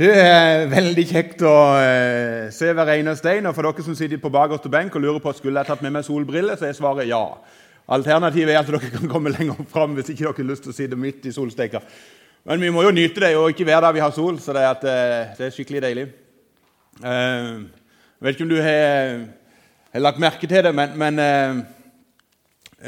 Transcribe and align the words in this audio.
Det 0.00 0.14
er 0.16 0.62
veldig 0.70 1.02
kjekt 1.04 1.42
å 1.44 1.54
eh, 1.76 2.46
se 2.56 2.70
hver 2.72 2.88
eneste 2.94 3.34
en. 3.34 3.50
Og 3.50 3.52
for 3.52 3.66
dere 3.66 3.82
som 3.84 3.96
sitter 3.98 4.16
på 4.22 4.30
bakerste 4.32 4.70
benk 4.72 4.94
og 4.96 5.02
lurer 5.04 5.20
på 5.20 5.34
skulle 5.36 5.60
jeg 5.60 5.68
tatt 5.68 5.82
med 5.84 5.92
meg 5.92 6.06
solbriller, 6.06 6.56
så 6.56 6.70
er 6.70 6.76
svaret 6.78 7.10
ja. 7.10 7.18
Alternativet 7.92 8.54
er 8.54 8.62
at 8.62 8.70
dere 8.70 8.88
kan 8.94 9.10
komme 9.10 9.32
lenger 9.34 9.58
fram 9.68 9.98
hvis 9.98 10.08
ikke 10.14 10.22
dere 10.22 10.32
har 10.38 10.46
lyst 10.48 10.64
til 10.64 10.72
å 10.72 10.76
sitte 10.78 10.96
midt 10.96 11.26
i 11.28 11.32
solsteika. 11.36 11.82
Men 12.48 12.64
vi 12.64 12.70
må 12.72 12.86
jo 12.86 12.94
nyte 12.96 13.20
det, 13.26 13.34
og 13.36 13.52
ikke 13.52 13.66
hver 13.68 13.82
dag 13.84 13.92
vi 13.92 14.00
har 14.00 14.14
sol, 14.16 14.38
så 14.40 14.54
det 14.56 14.62
er, 14.62 14.70
at, 14.70 14.86
eh, 14.88 15.34
det 15.36 15.44
er 15.50 15.52
skikkelig 15.58 15.82
deilig. 15.84 16.06
Eh, 17.02 17.50
jeg 17.60 18.24
vet 18.24 18.38
ikke 18.38 18.46
om 18.46 18.54
du 18.54 18.56
har, 18.64 19.12
har 19.98 20.04
lagt 20.06 20.22
merke 20.24 20.48
til 20.48 20.64
det, 20.64 20.72
men, 20.78 20.96
men 21.02 21.20
eh, 21.26 21.60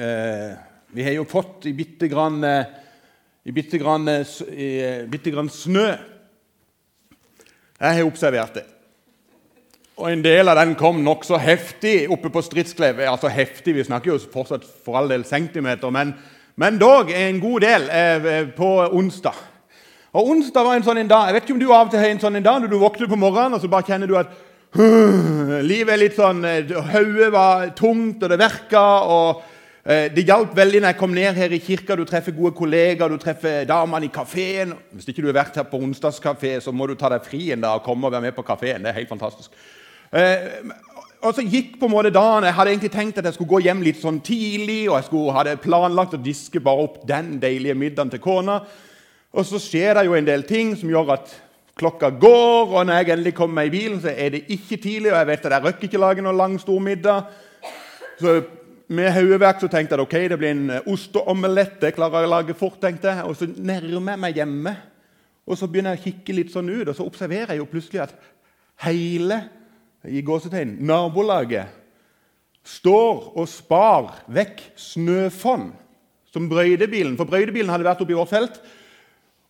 eh, 0.01 0.49
vi 0.97 1.05
har 1.11 1.19
jo 1.19 1.29
fått 1.29 1.69
i 1.69 1.75
bitte 1.77 2.09
grann, 2.09 2.41
eh, 2.41 2.73
i 3.45 3.53
bitte 3.53 3.83
grann, 3.85 4.09
i, 4.49 4.71
bitte 5.13 5.37
grann 5.37 5.53
snø 5.53 5.91
jeg 7.83 7.99
har 7.99 8.07
observert 8.07 8.55
det. 8.55 8.65
Og 9.97 10.13
En 10.13 10.23
del 10.25 10.49
av 10.49 10.57
den 10.57 10.75
kom 10.79 11.03
nokså 11.05 11.37
heftig 11.39 12.11
oppe 12.11 12.31
på 12.33 12.43
Stridsklev. 12.43 13.01
Altså 13.07 13.29
heftig, 13.29 13.75
Vi 13.75 13.85
snakker 13.85 14.13
jo 14.13 14.19
fortsatt 14.33 14.65
for 14.85 14.97
all 14.97 15.11
del 15.11 15.25
centimeter, 15.25 15.91
men, 15.91 16.15
men 16.57 16.79
dog 16.79 17.11
en 17.11 17.41
god 17.41 17.61
del 17.61 17.89
eh, 17.91 18.49
på 18.57 18.71
onsdag. 18.93 19.35
Og 20.13 20.29
Onsdag 20.29 20.65
var 20.65 20.77
en 20.77 20.85
sånn 20.85 20.99
en 20.99 21.09
dag, 21.09 21.27
Jeg 21.27 21.35
vet 21.35 21.43
ikke 21.43 21.53
om 21.53 21.61
du 21.61 21.73
av 21.73 21.87
og 21.87 21.91
til 21.91 22.01
har 22.01 22.11
en 22.13 22.21
sånn 22.21 22.37
en 22.37 22.45
dag 22.45 22.61
når 22.61 22.69
du 22.69 22.79
våkner 22.79 23.09
på 23.09 23.17
morgenen 23.17 23.55
og 23.55 23.61
så 23.61 23.69
bare 23.69 23.87
kjenner 23.89 24.07
du 24.07 24.17
at 24.17 24.33
livet 25.63 25.93
er 25.93 26.01
litt 26.01 26.17
sånn 26.17 26.45
eh, 26.45 26.69
Hodet 26.93 27.33
var 27.33 27.73
tungt, 27.77 28.23
og 28.23 28.31
det 28.31 28.39
verka. 28.39 28.85
og 29.05 29.43
Eh, 29.43 29.52
det 29.83 30.23
hjalp 30.23 30.53
veldig 30.55 30.79
når 30.79 30.93
jeg 30.93 30.99
kom 31.01 31.15
ned 31.17 31.35
her 31.35 31.53
i 31.53 31.59
kirka. 31.59 31.97
Du 31.99 32.05
treffer 32.07 32.35
gode 32.37 32.55
kollegaer, 32.55 33.11
du 33.11 33.19
treffer 33.19 33.65
damene 33.67 34.07
i 34.07 34.13
kafeen. 34.15 34.77
Hvis 34.95 35.09
ikke 35.11 35.25
du 35.25 35.31
har 35.33 35.41
vært 35.41 35.59
her 35.59 35.67
på 35.67 35.81
onsdagskafé, 35.83 36.53
så 36.63 36.71
må 36.71 36.87
du 36.87 36.95
ta 36.95 37.11
deg 37.11 37.27
fri 37.27 37.49
en 37.51 37.65
dag 37.65 37.81
og 37.81 37.87
komme 37.87 38.07
og 38.07 38.15
være 38.15 38.29
med 38.29 38.37
på 38.37 38.45
kafeen. 38.47 38.85
Det 38.85 38.93
er 38.93 39.01
helt 39.01 39.11
fantastisk. 39.11 39.51
Eh, 40.15 40.71
og 41.23 41.35
så 41.35 41.43
gikk 41.47 41.77
på 41.79 41.87
en 41.87 41.95
måte 41.95 42.11
dagen. 42.15 42.47
Jeg 42.47 42.55
hadde 42.55 42.73
egentlig 42.73 42.93
tenkt 42.95 43.19
at 43.19 43.27
jeg 43.27 43.37
skulle 43.37 43.53
gå 43.53 43.61
hjem 43.63 43.83
litt 43.87 44.01
sånn 44.01 44.19
tidlig, 44.27 44.89
og 44.89 44.97
jeg 44.99 45.07
skulle, 45.07 45.35
hadde 45.37 45.59
planlagt 45.63 46.17
å 46.19 46.23
diske 46.23 46.63
bare 46.63 46.87
opp 46.87 47.03
den 47.07 47.37
deilige 47.43 47.77
middagen 47.79 48.11
til 48.11 48.23
kona. 48.23 48.61
Og 49.33 49.47
så 49.47 49.61
skjer 49.63 49.97
det 49.97 50.09
jo 50.09 50.17
en 50.19 50.27
del 50.27 50.43
ting 50.49 50.75
som 50.79 50.91
gjør 50.91 51.15
at 51.15 51.31
klokka 51.79 52.11
går, 52.21 52.75
og 52.75 52.83
når 52.87 52.99
jeg 52.99 53.15
endelig 53.15 53.35
kommer 53.39 53.63
meg 53.63 53.71
i 53.71 53.77
bilen, 53.77 54.01
så 54.03 54.11
er 54.11 54.35
det 54.35 54.43
ikke 54.53 54.77
tidlig, 54.83 55.13
og 55.13 55.21
jeg 55.21 55.31
vet 55.31 55.47
at 55.47 55.55
jeg 55.57 55.65
røkker 55.67 55.89
ikke 55.89 56.03
lage 56.03 56.25
noen 56.27 56.39
lang, 56.39 56.59
stor 56.61 56.83
middag. 56.85 57.31
Så 58.21 58.35
med 58.93 59.13
hodeverk 59.15 59.63
tenkte 59.65 59.97
jeg 59.97 60.05
ok, 60.05 60.17
det 60.31 60.39
blir 60.41 60.53
en 60.53 60.73
ost 60.93 61.17
og 61.17 61.29
omelett. 61.33 61.79
Det 61.81 61.95
klarer 61.97 62.23
jeg 62.23 62.29
å 62.29 62.33
lage 62.35 62.57
fort. 62.59 62.81
tenkte 62.81 63.09
jeg. 63.09 63.25
Og 63.25 63.37
så 63.37 63.49
nærmer 63.49 64.13
jeg 64.13 64.21
meg 64.21 64.37
hjemme, 64.37 64.77
og 65.47 65.59
så 65.59 65.67
begynner 65.67 65.97
jeg 65.97 66.01
å 66.01 66.05
kikke 66.05 66.37
litt 66.37 66.53
sånn 66.53 66.71
ut. 66.71 66.89
Og 66.89 66.97
så 66.97 67.07
observerer 67.07 67.55
jeg 67.55 67.63
jo 67.63 67.71
plutselig 67.71 68.05
at 68.05 68.15
hele 68.85 69.41
i 70.09 70.23
gåsetegn, 70.23 70.77
nabolaget 70.83 71.79
står 72.67 73.33
og 73.39 73.49
spar 73.51 74.23
vekk 74.31 74.61
snøfonn 74.79 75.71
som 76.33 76.49
brøydebilen. 76.51 77.17
For 77.19 77.29
brøydebilen 77.29 77.71
hadde 77.73 77.87
vært 77.87 78.03
oppe 78.03 78.15
i 78.15 78.19
vårt 78.19 78.33
felt. 78.33 78.61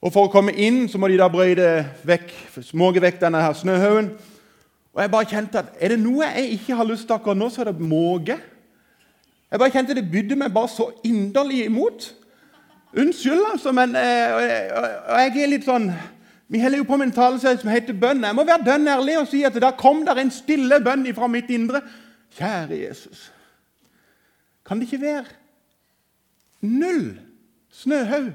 Og 0.03 0.11
For 0.13 0.27
å 0.27 0.33
komme 0.33 0.55
inn 0.59 0.89
så 0.91 0.99
må 0.99 1.09
de 1.09 1.19
da 1.21 1.29
brøyde 1.31 1.85
vekk, 2.09 2.33
småge 2.67 3.03
vekk 3.05 3.21
denne 3.23 3.43
her 3.43 3.55
snøhaugen. 3.55 4.11
Og 4.93 5.01
jeg 5.01 5.13
bare 5.13 5.29
kjente 5.31 5.61
at 5.63 5.77
er 5.81 5.95
det 5.95 6.01
noe 6.03 6.27
jeg 6.27 6.57
ikke 6.59 6.77
har 6.77 6.89
lyst 6.89 7.07
til 7.09 7.17
akkurat 7.17 7.39
nå, 7.39 7.49
så 7.49 7.63
er 7.63 7.71
det 7.71 7.87
måke. 7.87 8.37
Jeg 9.53 9.61
bare 9.61 9.73
kjente 9.75 9.95
det 9.95 10.09
bydde 10.09 10.37
meg 10.41 10.53
bare 10.55 10.69
så 10.73 10.87
inderlig 11.05 11.67
imot. 11.67 12.07
Unnskyld, 12.97 13.43
altså, 13.53 13.73
men 13.77 13.93
eh, 13.97 14.39
jeg 15.29 15.43
er 15.43 15.49
litt 15.49 15.65
sånn 15.65 15.91
Vi 16.53 16.61
holder 16.61 16.83
jo 16.83 16.87
på 16.89 16.97
med 17.01 17.09
en 17.09 17.15
taleserie 17.17 17.61
som 17.61 17.71
heter 17.73 17.97
bønn. 17.97 18.25
Jeg 18.25 18.37
må 18.37 18.45
være 18.49 18.65
dønn 18.65 18.89
ærlig 18.93 19.19
og 19.21 19.29
si 19.29 19.43
at 19.49 19.57
da 19.61 19.71
kom 19.77 20.03
der 20.05 20.21
en 20.21 20.33
stille 20.33 20.81
bønn 20.85 21.07
fra 21.17 21.29
mitt 21.33 21.49
indre. 21.53 21.81
Kjære 22.37 22.81
Jesus, 22.81 23.27
kan 24.65 24.81
det 24.81 24.89
ikke 24.89 25.05
være 25.05 25.39
null 26.65 27.07
snøhaug 27.73 28.33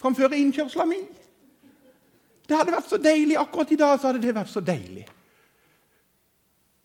framfor 0.00 0.36
innkjørsla 0.36 0.88
mi? 0.88 1.00
Det 2.48 2.56
hadde 2.56 2.74
vært 2.74 2.88
så 2.90 3.00
deilig. 3.00 3.36
Akkurat 3.40 3.72
i 3.72 3.80
dag 3.80 3.96
så 4.00 4.10
hadde 4.10 4.24
det 4.24 4.36
vært 4.36 4.52
så 4.52 4.60
deilig. 4.64 5.04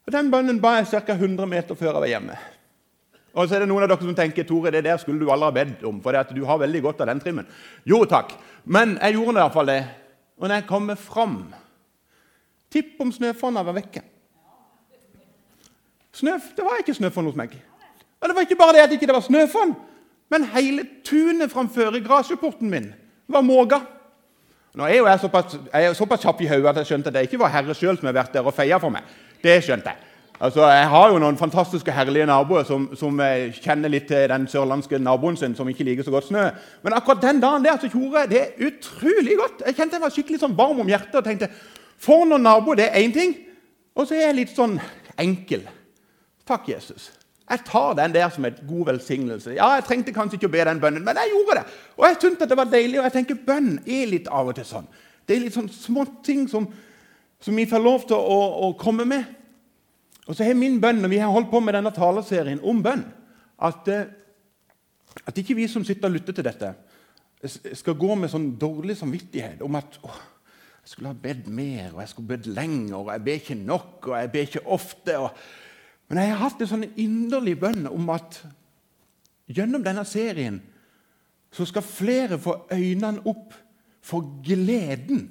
Og 0.06 0.14
Den 0.14 0.32
bønnen 0.32 0.60
ba 0.62 0.78
jeg 0.78 0.92
ca. 0.92 1.16
100 1.16 1.48
meter 1.50 1.76
før 1.76 1.94
jeg 1.94 2.04
var 2.04 2.12
hjemme. 2.12 2.38
Og 3.36 3.50
så 3.50 3.58
er 3.58 3.66
det 3.66 3.70
noen 3.70 3.84
av 3.84 3.92
dere 3.92 4.08
som 4.08 4.16
tenker 4.16 4.48
Tore, 4.48 4.72
det 4.72 4.86
der 4.86 4.98
skulle 5.02 5.20
du 5.20 5.30
aldri 5.32 5.50
ha 5.50 5.56
bedt 5.56 5.84
om. 5.84 6.02
for 6.02 6.34
du 6.34 6.46
har 6.46 6.58
veldig 6.58 6.82
godt 6.82 7.02
av 7.02 7.08
den 7.08 7.20
trimmen. 7.20 7.48
Jo 7.86 8.06
takk, 8.06 8.32
men 8.64 8.98
jeg 9.02 9.14
gjorde 9.14 9.38
i 9.40 9.44
hvert 9.44 9.54
fall 9.54 9.68
det. 9.68 9.84
Og 10.38 10.48
når 10.48 10.56
jeg 10.56 10.68
kommer 10.68 10.96
fram 10.96 11.54
Tipp 12.76 13.00
om 13.00 13.12
snøfonna 13.12 13.62
var 13.64 13.76
vekke. 13.78 14.02
Snøf, 16.12 16.50
det 16.58 16.64
var 16.66 16.82
ikke 16.82 16.96
snøfonn 16.98 17.30
hos 17.30 17.38
meg. 17.40 17.54
Og 18.20 18.28
det 18.28 18.36
var 18.36 18.48
ikke 18.48 18.58
bare 18.60 18.74
det 18.76 18.82
at 18.84 18.90
det 18.92 18.98
ikke 19.00 19.14
var 19.14 19.24
snøfonn, 19.24 19.76
men 20.34 20.48
hele 20.52 20.84
tunet 21.06 21.52
framfor 21.52 21.96
garasjeporten 22.04 22.70
min 22.72 22.90
var 23.32 23.46
måga. 23.46 23.80
Nå 24.76 24.84
er 24.90 24.98
jo 24.98 25.08
jeg 25.08 25.20
såpass, 25.20 25.56
jeg 25.72 25.88
er 25.88 25.94
såpass 25.96 26.26
kjapp 26.26 26.42
i 26.44 26.48
hodet 26.52 26.72
at 26.72 26.82
jeg 26.82 26.90
skjønte 26.90 27.12
at 27.12 27.16
det 27.16 27.28
ikke 27.30 27.40
var 27.40 27.54
Herre 27.54 27.76
sjøl 27.78 27.96
som 27.96 28.10
har 28.10 28.18
vært 28.18 28.34
der 28.36 28.48
og 28.48 28.56
feia 28.56 28.80
for 28.82 28.92
meg. 28.92 29.08
Det 29.44 29.56
skjønte 29.64 29.94
jeg. 29.94 30.15
Altså, 30.40 30.68
Jeg 30.68 30.90
har 30.90 31.10
jo 31.12 31.20
noen 31.20 31.38
fantastiske, 31.38 31.92
herlige 31.96 32.26
naboer 32.28 32.66
som, 32.68 32.90
som 33.00 33.20
kjenner 33.56 33.92
litt 33.92 34.08
til 34.10 34.28
den 34.30 34.48
sørlandske 34.52 35.00
naboen 35.00 35.38
sin 35.40 35.56
som 35.56 35.70
ikke 35.72 35.86
liker 35.88 36.04
så 36.04 36.12
godt 36.12 36.28
snø. 36.28 36.50
Men 36.84 36.96
akkurat 36.98 37.24
den 37.24 37.40
dagen 37.44 37.64
der 37.64 37.80
så 37.80 37.88
gjorde 37.88 38.26
jeg 38.26 38.32
det 38.34 38.68
utrolig 38.68 39.38
godt. 39.40 39.64
Jeg 39.66 39.78
kjente 39.78 39.96
jeg 39.96 40.04
var 40.04 40.16
skikkelig 40.16 40.42
sånn 40.42 40.58
varm 40.58 40.82
om 40.84 40.92
hjertet 40.92 41.22
og 41.22 41.28
tenkte 41.28 41.52
For 41.98 42.26
noen 42.28 42.44
naboer, 42.44 42.76
det 42.76 42.90
er 42.90 43.06
én 43.06 43.14
ting. 43.16 43.38
Og 43.96 44.08
så 44.08 44.18
er 44.18 44.28
jeg 44.28 44.40
litt 44.42 44.52
sånn 44.52 44.76
enkel. 45.22 45.64
Takk, 46.46 46.68
Jesus. 46.74 47.14
Jeg 47.50 47.62
tar 47.66 47.94
den 47.96 48.14
der 48.14 48.28
som 48.34 48.46
en 48.46 48.58
god 48.68 48.86
velsignelse. 48.90 49.54
Ja, 49.56 49.76
Jeg 49.78 49.86
trengte 49.88 50.14
kanskje 50.14 50.36
ikke 50.40 50.50
å 50.50 50.56
be 50.58 50.66
den 50.66 50.82
bønnen, 50.82 51.06
men 51.06 51.16
jeg 51.16 51.32
gjorde 51.32 51.62
det. 51.62 51.66
Og 51.96 52.08
jeg 52.10 52.18
syntes 52.20 52.50
det 52.50 52.58
var 52.58 52.68
deilig. 52.68 53.00
Og 53.00 53.08
jeg 53.08 53.16
tenker 53.16 53.40
bønn 53.48 53.78
er 53.86 54.12
litt 54.12 54.28
av 54.28 54.50
og 54.52 54.58
til 54.58 54.68
sånn. 54.68 54.88
Det 55.26 55.38
er 55.38 55.46
litt 55.46 55.56
sånn 55.56 55.72
småting 55.72 56.44
som, 56.50 56.68
som 57.40 57.56
vi 57.56 57.68
får 57.70 57.82
lov 57.86 58.08
til 58.10 58.18
å, 58.18 58.40
å 58.68 58.74
komme 58.82 59.08
med. 59.08 59.32
Og 60.26 60.36
så 60.36 60.46
har 60.48 60.58
min 60.58 60.80
bønn, 60.82 61.04
og 61.06 61.10
Vi 61.10 61.22
har 61.22 61.32
holdt 61.32 61.52
på 61.52 61.60
med 61.62 61.74
denne 61.78 61.94
taleserien 61.94 62.62
om 62.64 62.82
bønn. 62.84 63.06
At, 63.62 63.88
eh, 63.88 64.06
at 65.26 65.38
ikke 65.38 65.56
vi 65.56 65.68
som 65.68 65.86
sitter 65.86 66.10
og 66.10 66.16
lytter 66.18 66.34
til 66.34 66.44
dette, 66.44 66.74
skal 67.74 67.94
gå 67.94 68.16
med 68.16 68.32
sånn 68.32 68.56
dårlig 68.58 68.98
samvittighet 68.98 69.62
om 69.62 69.76
at 69.78 70.00
å, 70.02 70.10
jeg 70.82 70.90
skulle 70.90 71.12
ha 71.12 71.18
bedt 71.18 71.48
mer, 71.48 71.94
og 71.94 72.02
jeg 72.02 72.10
skulle 72.10 72.28
bedt 72.28 72.48
lenger, 72.50 72.96
og 72.98 73.12
jeg 73.12 73.24
ber 73.26 73.40
ikke 73.40 73.58
nok, 73.58 74.08
og 74.08 74.18
jeg 74.20 74.32
ber 74.32 74.48
ikke 74.50 74.68
ofte. 74.76 75.18
Og... 75.18 75.30
Men 76.10 76.22
jeg 76.22 76.32
har 76.32 76.42
hatt 76.44 76.62
en 76.62 76.72
sånn 76.72 76.88
inderlig 77.02 77.56
bønn 77.62 77.88
om 77.90 78.10
at 78.14 78.40
gjennom 79.50 79.86
denne 79.86 80.06
serien 80.06 80.60
så 81.54 81.66
skal 81.70 81.86
flere 81.86 82.40
få 82.42 82.58
øynene 82.74 83.24
opp 83.30 83.54
for 84.06 84.28
gleden 84.46 85.28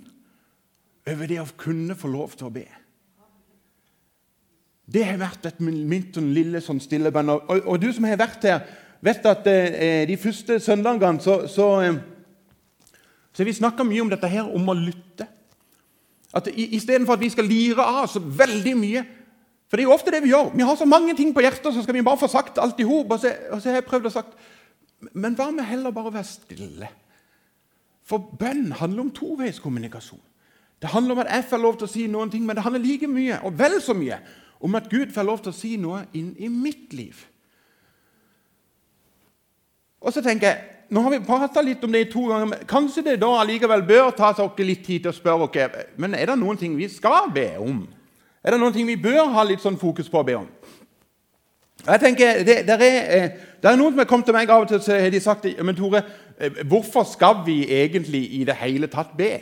over 1.06 1.28
det 1.31 1.38
å 1.43 1.50
kunne 1.59 1.94
få 1.99 2.11
lov 2.11 2.34
til 2.38 2.49
å 2.49 2.55
be. 2.55 2.66
Det 4.84 5.04
har 5.06 5.20
vært 5.20 5.46
et 5.48 5.60
min 5.64 6.10
sånn 6.12 6.32
lille 6.36 6.60
sånn 6.60 6.80
stille 6.82 7.12
bønn. 7.12 7.32
Og, 7.32 7.52
og, 7.64 7.76
du 7.80 7.88
som 7.94 8.04
har 8.04 8.20
vært 8.20 8.44
her, 8.44 8.66
vet 9.04 9.28
at 9.28 9.46
eh, 9.48 10.02
de 10.08 10.16
første 10.20 10.58
søndagene 10.60 11.22
så, 11.24 11.44
så, 11.48 11.68
eh, 11.84 12.98
så 13.32 13.46
vi 13.48 13.56
snakka 13.56 13.86
mye 13.86 14.04
om 14.04 14.12
dette 14.12 14.28
her, 14.28 14.44
om 14.44 14.68
å 14.68 14.76
lytte. 14.76 15.28
At 16.34 16.50
Istedenfor 16.50 17.16
at 17.16 17.22
vi 17.22 17.30
skal 17.32 17.48
lire 17.48 17.84
av 17.84 18.08
så 18.10 18.18
veldig 18.18 18.72
mye 18.74 19.04
For 19.70 19.78
det 19.78 19.84
er 19.84 19.86
jo 19.86 19.94
ofte 19.94 20.12
det 20.12 20.20
vi 20.22 20.32
gjør. 20.32 20.50
Vi 20.54 20.66
har 20.66 20.76
så 20.76 20.86
mange 20.86 21.14
ting 21.16 21.30
på 21.34 21.42
hjertet, 21.42 21.72
så 21.72 21.82
skal 21.82 21.96
vi 21.96 22.02
bare 22.04 22.20
få 22.20 22.28
sagt 22.30 22.60
alt 22.62 22.78
i 22.78 22.86
hop. 22.86 23.10
Og, 23.14 23.24
og, 23.24 23.62
så 23.62 23.70
har 23.70 23.80
jeg 23.80 23.86
prøvd 23.88 24.10
å 24.10 24.12
sagt 24.12 24.36
Men 25.16 25.34
hva 25.38 25.48
med 25.54 25.66
heller 25.66 25.94
bare 25.94 26.12
å 26.12 26.14
være 26.14 26.28
stille? 26.28 26.90
For 28.04 28.20
bønn 28.38 28.74
handler 28.76 29.06
om 29.06 29.12
toveiskommunikasjon. 29.16 30.20
Det 30.82 30.90
handler 30.92 31.16
om 31.16 31.22
at 31.22 31.30
jeg 31.32 31.46
får 31.48 31.62
lov 31.62 31.78
til 31.80 31.88
å 31.88 31.92
si 31.94 32.02
noen 32.12 32.30
ting, 32.30 32.44
men 32.44 32.58
det 32.58 32.64
handler 32.66 32.82
like 32.84 33.08
mye, 33.08 33.38
og 33.48 33.56
vel 33.56 33.78
så 33.80 33.94
mye, 33.96 34.19
om 34.60 34.74
at 34.74 34.90
Gud 34.90 35.12
får 35.14 35.26
lov 35.26 35.42
til 35.42 35.52
å 35.52 35.56
si 35.56 35.74
noe 35.80 36.04
inn 36.16 36.34
i 36.38 36.48
mitt 36.48 36.92
liv. 36.92 37.24
Og 40.04 40.12
så 40.12 40.22
tenker 40.24 40.50
jeg, 40.50 40.70
Nå 40.92 41.00
har 41.00 41.10
vi 41.14 41.18
prata 41.24 41.62
litt 41.64 41.82
om 41.82 41.90
det 41.90 42.02
i 42.04 42.06
to 42.12 42.26
ganger, 42.28 42.46
men 42.46 42.66
kanskje 42.68 43.02
det 43.06 43.14
da 43.22 43.30
allikevel 43.40 43.80
bør 43.88 44.10
ta 44.14 44.28
dere 44.36 44.66
litt 44.68 44.82
tid 44.84 45.06
til 45.06 45.10
å 45.10 45.16
spørre 45.16 45.46
oss 45.48 45.86
men 45.96 46.14
er 46.14 46.28
det 46.28 46.36
noen 46.38 46.60
ting 46.60 46.76
vi 46.76 46.86
skal 46.92 47.30
be 47.32 47.56
om. 47.58 47.80
Er 48.44 48.52
det 48.52 48.60
noen 48.60 48.72
ting 48.76 48.86
vi 48.86 48.98
bør 49.00 49.32
ha 49.32 49.42
litt 49.48 49.64
sånn 49.64 49.80
fokus 49.80 50.10
på 50.12 50.20
å 50.20 50.26
be 50.28 50.36
om? 50.36 50.46
Jeg 51.86 52.00
tenker, 52.00 52.44
det, 52.44 52.66
der 52.68 52.84
er, 52.84 52.98
eh, 53.16 53.30
det 53.62 53.70
er 53.70 53.80
noen 53.80 53.92
som 53.92 53.98
har 53.98 54.08
kommet 54.08 54.28
til 54.28 54.36
meg 54.36 54.52
av 54.52 54.62
og 54.64 54.68
til 54.68 54.80
så 54.84 55.00
har 55.00 55.10
de 55.10 55.20
sagt 55.20 55.48
men 55.64 55.76
Tore, 55.76 56.04
eh, 56.38 56.62
hvorfor 56.68 57.08
skal 57.08 57.42
vi 57.46 57.64
egentlig 57.64 58.22
i 58.38 58.44
det 58.44 58.54
hele 58.60 58.86
tatt 58.92 59.16
be? 59.16 59.40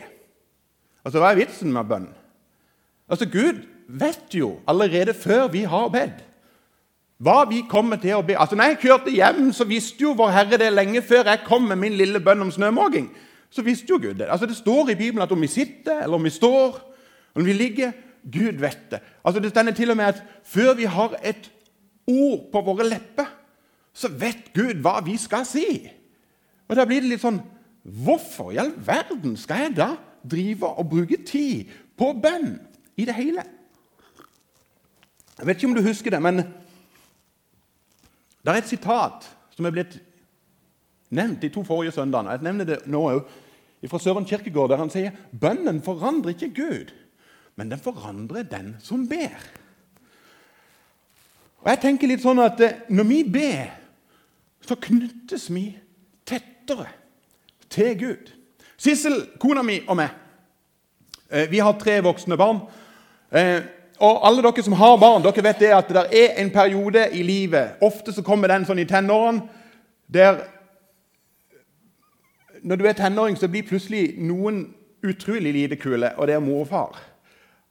Altså, 1.03 1.19
Hva 1.19 1.31
er 1.31 1.43
vitsen 1.43 1.71
med 1.75 1.87
bønn? 1.91 2.09
Altså, 3.11 3.27
Gud 3.29 3.61
vet 3.87 4.33
jo 4.33 4.59
allerede 4.67 5.13
før 5.13 5.47
vi 5.51 5.63
har 5.69 5.89
bedt, 5.93 6.23
hva 7.23 7.43
vi 7.47 7.61
kommer 7.69 7.99
til 8.01 8.17
å 8.17 8.23
be. 8.25 8.35
Altså, 8.35 8.57
når 8.59 8.73
jeg 8.73 8.79
kjørte 8.81 9.13
hjem, 9.13 9.45
så 9.55 9.67
visste 9.69 10.03
jo 10.03 10.15
Vår 10.17 10.33
Herre 10.33 10.59
det 10.59 10.73
lenge 10.73 11.01
før 11.05 11.29
jeg 11.29 11.45
kom 11.45 11.69
med 11.69 11.79
min 11.79 11.95
lille 11.95 12.19
bønn 12.19 12.43
om 12.43 12.51
snømåking. 12.51 13.07
Så 13.53 13.63
visste 13.63 13.93
jo 13.93 13.99
Gud 14.01 14.17
det. 14.19 14.27
Altså, 14.27 14.45
Det 14.49 14.57
står 14.57 14.89
i 14.91 14.95
Bibelen 14.99 15.23
at 15.23 15.31
om 15.31 15.41
vi 15.41 15.47
sitter 15.47 16.03
eller 16.03 16.17
om 16.17 16.23
vi 16.23 16.33
står, 16.33 16.81
om 17.35 17.45
vi 17.45 17.53
ligger 17.53 17.93
Gud 18.23 18.59
vet 18.59 18.91
det. 18.91 18.99
Altså 19.25 19.39
Det 19.39 19.49
stender 19.49 19.73
til 19.73 19.91
og 19.91 19.97
med 19.97 20.05
at 20.05 20.23
før 20.43 20.73
vi 20.73 20.83
har 20.83 21.15
et 21.23 21.51
ord 22.07 22.49
på 22.51 22.61
våre 22.61 22.87
lepper, 22.89 23.27
så 23.93 24.07
vet 24.07 24.53
Gud 24.55 24.81
hva 24.81 24.99
vi 25.05 25.17
skal 25.17 25.45
si. 25.45 25.89
Og 26.67 26.75
Da 26.75 26.85
blir 26.85 27.01
det 27.01 27.09
litt 27.09 27.23
sånn 27.23 27.41
Hvorfor 27.83 28.53
i 28.53 28.57
all 28.61 28.71
verden 28.79 29.35
skal 29.35 29.65
jeg 29.65 29.73
da 29.75 29.89
drive 30.23 30.69
og 30.79 30.87
bruke 30.87 31.17
tid 31.27 31.67
på 31.99 32.13
bønn 32.15 32.53
i 32.95 33.03
det 33.03 33.15
hele? 33.17 33.43
Jeg 35.37 35.47
vet 35.47 35.57
ikke 35.57 35.69
om 35.71 35.75
du 35.77 35.81
husker 35.85 36.13
det, 36.13 36.21
men 36.21 36.43
det 38.43 38.51
er 38.51 38.59
et 38.59 38.69
sitat 38.69 39.25
som 39.55 39.65
er 39.65 39.73
blitt 39.73 39.97
nevnt 41.13 41.41
de 41.41 41.49
to 41.53 41.63
forrige 41.65 41.93
søndagene. 41.95 42.35
Jeg 42.35 42.45
nevner 42.45 42.67
det 42.67 42.79
nå 42.91 43.01
òg, 43.09 43.25
fra 43.89 43.99
Søren 43.99 44.25
Kirkegård, 44.25 44.69
der 44.71 44.79
han 44.79 44.91
sier 44.91 45.15
bønnen 45.35 45.81
forandrer 45.83 46.31
ikke 46.31 46.53
Gud, 46.55 46.93
men 47.59 47.71
den 47.71 47.81
forandrer 47.83 48.45
den 48.47 48.75
som 48.79 49.03
ber. 49.09 49.35
Og 51.63 51.71
jeg 51.71 51.81
tenker 51.83 52.11
litt 52.11 52.23
sånn 52.23 52.41
at 52.43 52.59
eh, 52.63 52.79
Når 52.91 53.05
vi 53.07 53.19
ber, 53.23 53.71
så 54.63 54.75
knyttes 54.79 55.49
vi 55.51 55.65
tettere 56.27 56.89
til 57.71 57.93
Gud. 57.99 58.31
Sissel, 58.79 59.15
kona 59.39 59.63
mi 59.63 59.81
og 59.87 59.99
meg, 59.99 60.15
eh, 61.29 61.47
vi 61.51 61.59
har 61.63 61.75
tre 61.79 61.99
voksne 62.03 62.39
barn. 62.39 62.63
Og 64.01 64.27
alle 64.27 64.41
dere 64.41 64.63
som 64.65 64.73
har 64.77 64.97
barn, 64.97 65.21
dere 65.23 65.43
vet 65.45 65.59
det 65.61 65.73
at 65.75 65.91
det 65.93 66.05
er 66.17 66.39
en 66.41 66.49
periode 66.51 67.05
i 67.13 67.21
livet 67.23 67.81
Ofte 67.81 68.13
så 68.13 68.23
kommer 68.25 68.49
den 68.49 68.65
sånn 68.65 68.81
i 68.81 68.87
tenårene 68.89 69.45
der 70.13 70.41
Når 72.63 72.79
du 72.79 72.85
er 72.87 72.95
tenåring, 72.97 73.37
så 73.37 73.49
blir 73.51 73.67
plutselig 73.67 74.15
noen 74.23 74.65
utrolig 75.03 75.51
lite 75.51 75.75
kule, 75.75 76.13
og 76.15 76.27
det 76.27 76.37
er 76.37 76.39
mor 76.39 76.61
og 76.61 76.69
far. 76.69 76.99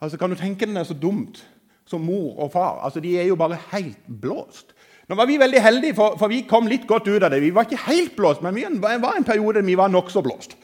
Altså, 0.00 0.18
Kan 0.20 0.30
du 0.30 0.36
tenke 0.36 0.66
deg 0.68 0.84
så 0.84 0.92
dumt 0.92 1.40
som 1.88 2.04
mor 2.04 2.36
og 2.44 2.52
far? 2.52 2.82
Altså, 2.84 3.00
De 3.00 3.14
er 3.18 3.24
jo 3.24 3.38
bare 3.40 3.56
helt 3.70 4.04
blåst. 4.20 4.74
Nå 5.08 5.16
var 5.16 5.26
vi 5.26 5.38
veldig 5.40 5.62
heldige, 5.62 5.94
for, 5.94 6.18
for, 6.18 6.28
vi 6.28 6.42
kom 6.48 6.68
litt 6.68 6.84
godt 6.86 7.08
ut 7.08 7.22
av 7.22 7.30
det. 7.32 7.40
Vi 7.40 7.54
var 7.54 7.64
ikke 7.64 7.86
helt 7.86 8.14
blåst, 8.16 8.42
men 8.42 8.54
vi 8.54 8.66
var 8.80 9.16
en 9.16 9.24
periode 9.24 9.64
vi 9.64 9.74
var 9.76 9.88
nokså 9.88 10.20
blåst. 10.22 10.56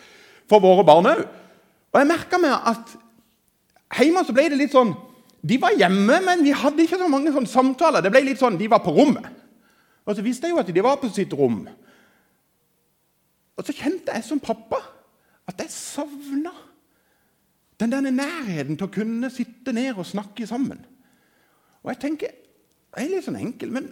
For 0.49 0.61
våre 0.61 0.85
barn 0.85 1.09
òg. 1.09 1.25
Og 1.93 2.01
jeg 2.01 2.09
merka 2.09 2.39
meg 2.39 2.53
at 2.69 2.95
hjemme 3.99 4.25
så 4.25 4.37
ble 4.37 4.51
det 4.53 4.61
litt 4.61 4.77
sånn 4.77 4.93
De 5.43 5.59
var 5.61 5.77
hjemme, 5.79 6.21
men 6.25 6.43
vi 6.43 6.55
hadde 6.57 6.83
ikke 6.83 6.99
så 6.99 7.09
mange 7.11 7.33
sånne 7.35 7.51
samtaler. 7.51 8.03
Det 8.03 8.11
ble 8.13 8.25
litt 8.27 8.41
sånn, 8.41 8.59
De 8.59 8.71
var 8.71 8.83
på 8.83 8.95
rommet. 8.95 9.29
Og 10.09 10.17
så 10.17 10.25
visste 10.25 10.49
jeg 10.49 10.57
jo 10.57 10.63
at 10.63 10.71
de 10.73 10.83
var 10.83 10.97
på 10.99 11.11
sitt 11.13 11.35
rom. 11.37 11.61
Og 13.59 13.67
så 13.67 13.75
kjente 13.77 14.15
jeg 14.15 14.25
som 14.25 14.41
pappa 14.41 14.81
at 15.49 15.61
jeg 15.61 15.73
savna 15.73 16.53
den 17.79 17.93
der 17.93 18.11
nærheten 18.11 18.77
til 18.79 18.89
å 18.89 18.93
kunne 18.93 19.31
sitte 19.31 19.73
ned 19.77 19.99
og 19.99 20.09
snakke 20.09 20.47
sammen. 20.49 20.81
Og 21.85 21.93
jeg 21.93 22.01
tenker, 22.03 22.35
Jeg 22.97 23.05
er 23.05 23.11
litt 23.13 23.27
sånn 23.27 23.37
enkel, 23.37 23.69
men 23.71 23.91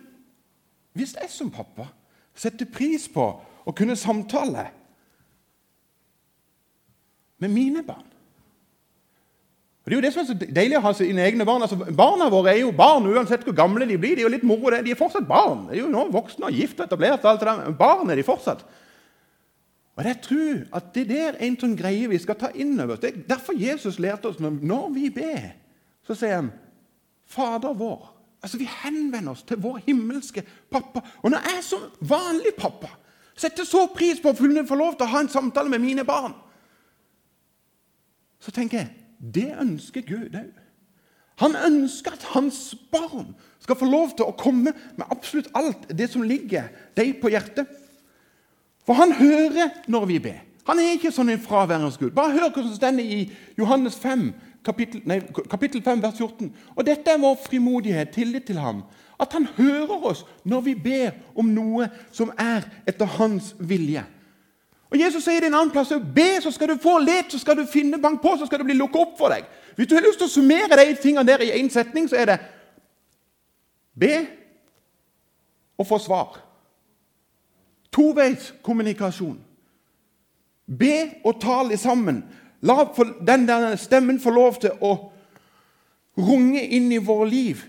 hvis 0.97 1.13
jeg 1.21 1.29
som 1.31 1.51
pappa 1.53 1.85
setter 2.35 2.65
pris 2.65 3.05
på 3.13 3.27
å 3.69 3.75
kunne 3.77 3.93
samtale 3.97 4.65
med 7.45 7.53
mine 7.53 7.83
barn 7.85 8.16
og 9.87 9.91
Det 9.91 9.95
er 9.95 10.01
jo 10.01 10.03
det 10.03 10.13
som 10.13 10.23
er 10.25 10.27
så 10.27 10.35
deilig 10.51 10.79
å 10.81 10.83
ha 10.83 10.91
sine 10.99 11.23
egne 11.23 11.45
barn. 11.47 11.63
Altså, 11.63 11.77
barna 11.95 12.27
våre 12.27 12.51
er 12.51 12.65
jo 12.65 12.73
barn 12.75 13.05
uansett 13.07 13.45
hvor 13.47 13.55
gamle 13.55 13.87
de 13.87 13.95
blir. 13.95 14.17
De 14.19 14.25
er 14.25 14.27
jo 14.27 14.33
litt 14.33 14.43
moro, 14.43 14.73
De 14.83 14.91
er 14.91 14.99
fortsatt 14.99 15.29
barn. 15.29 15.69
De 15.69 15.77
er 15.77 15.85
jo 15.85 15.91
nå 15.93 16.09
voksne 16.11 16.49
og 16.49 16.59
gift 16.59 16.81
og 16.81 16.89
etablert. 16.89 17.23
og 17.23 17.31
alt 17.31 17.45
det 17.45 17.47
der. 17.47 17.61
Men 17.69 17.77
barn 17.79 18.11
er 18.11 18.19
de 18.19 18.25
fortsatt. 18.27 18.65
Og 19.95 20.05
Jeg 20.05 20.19
tror 20.23 20.65
at 20.75 20.91
det 20.95 21.07
der 21.09 21.29
er 21.29 21.47
en 21.47 21.57
sånn 21.61 21.79
greie 21.79 22.11
vi 22.11 22.19
skal 22.19 22.35
ta 22.35 22.51
inn 22.51 22.75
over 22.81 22.97
oss. 22.97 23.05
Det 23.05 23.13
er 23.13 23.23
derfor 23.31 23.55
Jesus 23.55 24.01
lærte 24.03 24.27
oss 24.27 24.43
når, 24.43 24.59
når 24.61 24.91
vi 24.99 25.11
ber, 25.11 25.55
så 26.03 26.19
sier 26.19 26.35
han 26.35 26.51
'Fader 27.27 27.79
vår'. 27.79 28.11
Altså 28.43 28.59
Vi 28.59 28.69
henvender 28.83 29.31
oss 29.31 29.43
til 29.43 29.57
vår 29.57 29.81
himmelske 29.87 30.43
pappa. 30.71 31.01
Og 31.23 31.31
når 31.31 31.39
jeg 31.47 31.65
som 31.65 31.81
vanlig 32.01 32.59
pappa 32.59 32.91
setter 33.37 33.65
så 33.65 33.87
pris 33.95 34.21
på 34.21 34.31
å 34.31 34.35
få 34.35 34.75
lov 34.75 34.97
til 34.97 35.07
å 35.07 35.13
ha 35.15 35.21
en 35.21 35.29
samtale 35.29 35.69
med 35.69 35.79
mine 35.79 36.05
barn, 36.05 36.35
så 38.41 38.51
tenker 38.51 38.79
jeg 38.79 39.06
det 39.19 39.51
ønsker 39.61 40.05
Gud 40.07 40.37
òg. 40.37 40.55
Han 41.37 41.57
ønsker 41.67 42.15
at 42.17 42.25
hans 42.33 42.75
barn 42.93 43.35
skal 43.61 43.77
få 43.77 43.89
lov 43.89 44.15
til 44.17 44.25
å 44.25 44.37
komme 44.39 44.73
med 44.73 45.11
absolutt 45.13 45.51
alt 45.57 45.85
det 45.93 46.09
som 46.09 46.25
ligger 46.25 46.71
deg 46.97 47.19
på 47.21 47.29
hjertet. 47.33 47.69
For 48.87 48.97
han 48.97 49.13
hører 49.19 49.83
når 49.91 50.07
vi 50.09 50.19
ber. 50.29 50.41
Han 50.67 50.81
er 50.81 50.97
ikke 50.97 51.13
sånn 51.15 51.31
en 51.31 51.43
fraværende 51.43 51.93
Gud. 51.99 52.15
Bare 52.17 52.35
hør 52.35 52.51
hva 52.51 52.65
som 52.65 52.75
står 52.75 53.01
i 53.03 53.27
Johannes 53.59 53.99
5, 54.03 54.31
kapittel, 54.67 55.03
nei, 55.07 55.21
kapittel 55.51 55.83
5, 55.85 56.03
vers 56.03 56.17
14. 56.19 56.51
Og 56.75 56.87
Dette 56.87 57.13
er 57.13 57.23
vår 57.23 57.37
frimodighet, 57.45 58.15
tillit 58.17 58.49
til 58.49 58.59
ham. 58.63 58.83
At 59.21 59.33
han 59.37 59.47
hører 59.57 60.09
oss 60.11 60.25
når 60.45 60.65
vi 60.67 60.75
ber 60.89 61.15
om 61.39 61.53
noe 61.55 61.89
som 62.13 62.33
er 62.41 62.67
etter 62.89 63.09
hans 63.19 63.55
vilje. 63.59 64.03
Og 64.91 65.01
Jesus 65.01 65.25
sier 65.25 65.43
det 65.43 65.51
en 65.51 65.59
annen 65.59 65.73
plass 65.75 65.91
be, 66.15 66.29
så 66.43 66.53
skal 66.55 66.71
du 66.71 66.77
få. 66.83 66.99
Let, 67.03 67.33
så 67.33 67.41
skal 67.43 67.59
du 67.59 67.67
finne. 67.67 67.99
Bank 68.03 68.21
på, 68.23 68.37
så 68.39 68.47
skal 68.47 68.63
det 68.63 68.69
bli 68.69 68.79
lukket 68.79 69.03
opp 69.03 69.17
for 69.19 69.35
deg. 69.35 69.47
Hvis 69.77 69.89
du 69.91 69.97
har 69.97 70.05
lyst 70.07 70.21
til 70.23 70.29
å 70.29 70.33
summere 70.33 70.79
de 70.79 70.95
tingene 71.01 71.27
der 71.27 71.43
i 71.45 71.53
én 71.59 71.71
setning, 71.73 72.07
så 72.09 72.21
er 72.21 72.31
det 72.31 72.39
be 73.97 74.15
og 75.77 75.89
få 75.89 75.99
svar. 76.01 76.39
Toveiskommunikasjon. 77.93 79.37
Be 80.67 80.97
og 81.25 81.41
tale 81.41 81.77
sammen. 81.77 82.23
La 82.63 82.87
den 83.27 83.47
der 83.49 83.77
stemmen 83.81 84.21
få 84.21 84.31
lov 84.31 84.61
til 84.61 84.77
å 84.81 84.95
runge 86.17 86.63
inn 86.63 86.89
i 86.93 87.03
våre 87.03 87.29
liv. 87.29 87.65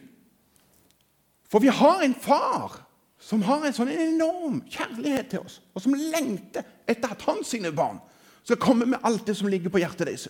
For 1.51 1.63
vi 1.63 1.71
har 1.71 2.03
en 2.03 2.15
far 2.15 2.83
som 3.19 3.41
har 3.43 3.65
en 3.65 3.75
sånn 3.75 3.91
enorm 3.91 4.61
kjærlighet 4.69 5.31
til 5.31 5.43
oss, 5.43 5.59
og 5.73 5.83
som 5.83 5.95
lengter 5.97 6.63
etter 6.87 7.13
at 7.13 7.25
hans 7.27 7.51
sine 7.53 7.71
barn 7.75 7.99
skal 8.47 8.59
komme 8.61 8.87
med 8.87 9.03
alt 9.03 9.27
det 9.27 9.35
som 9.37 9.49
ligger 9.51 9.69
på 9.73 9.81
hjertet 9.81 10.07
deres. 10.07 10.27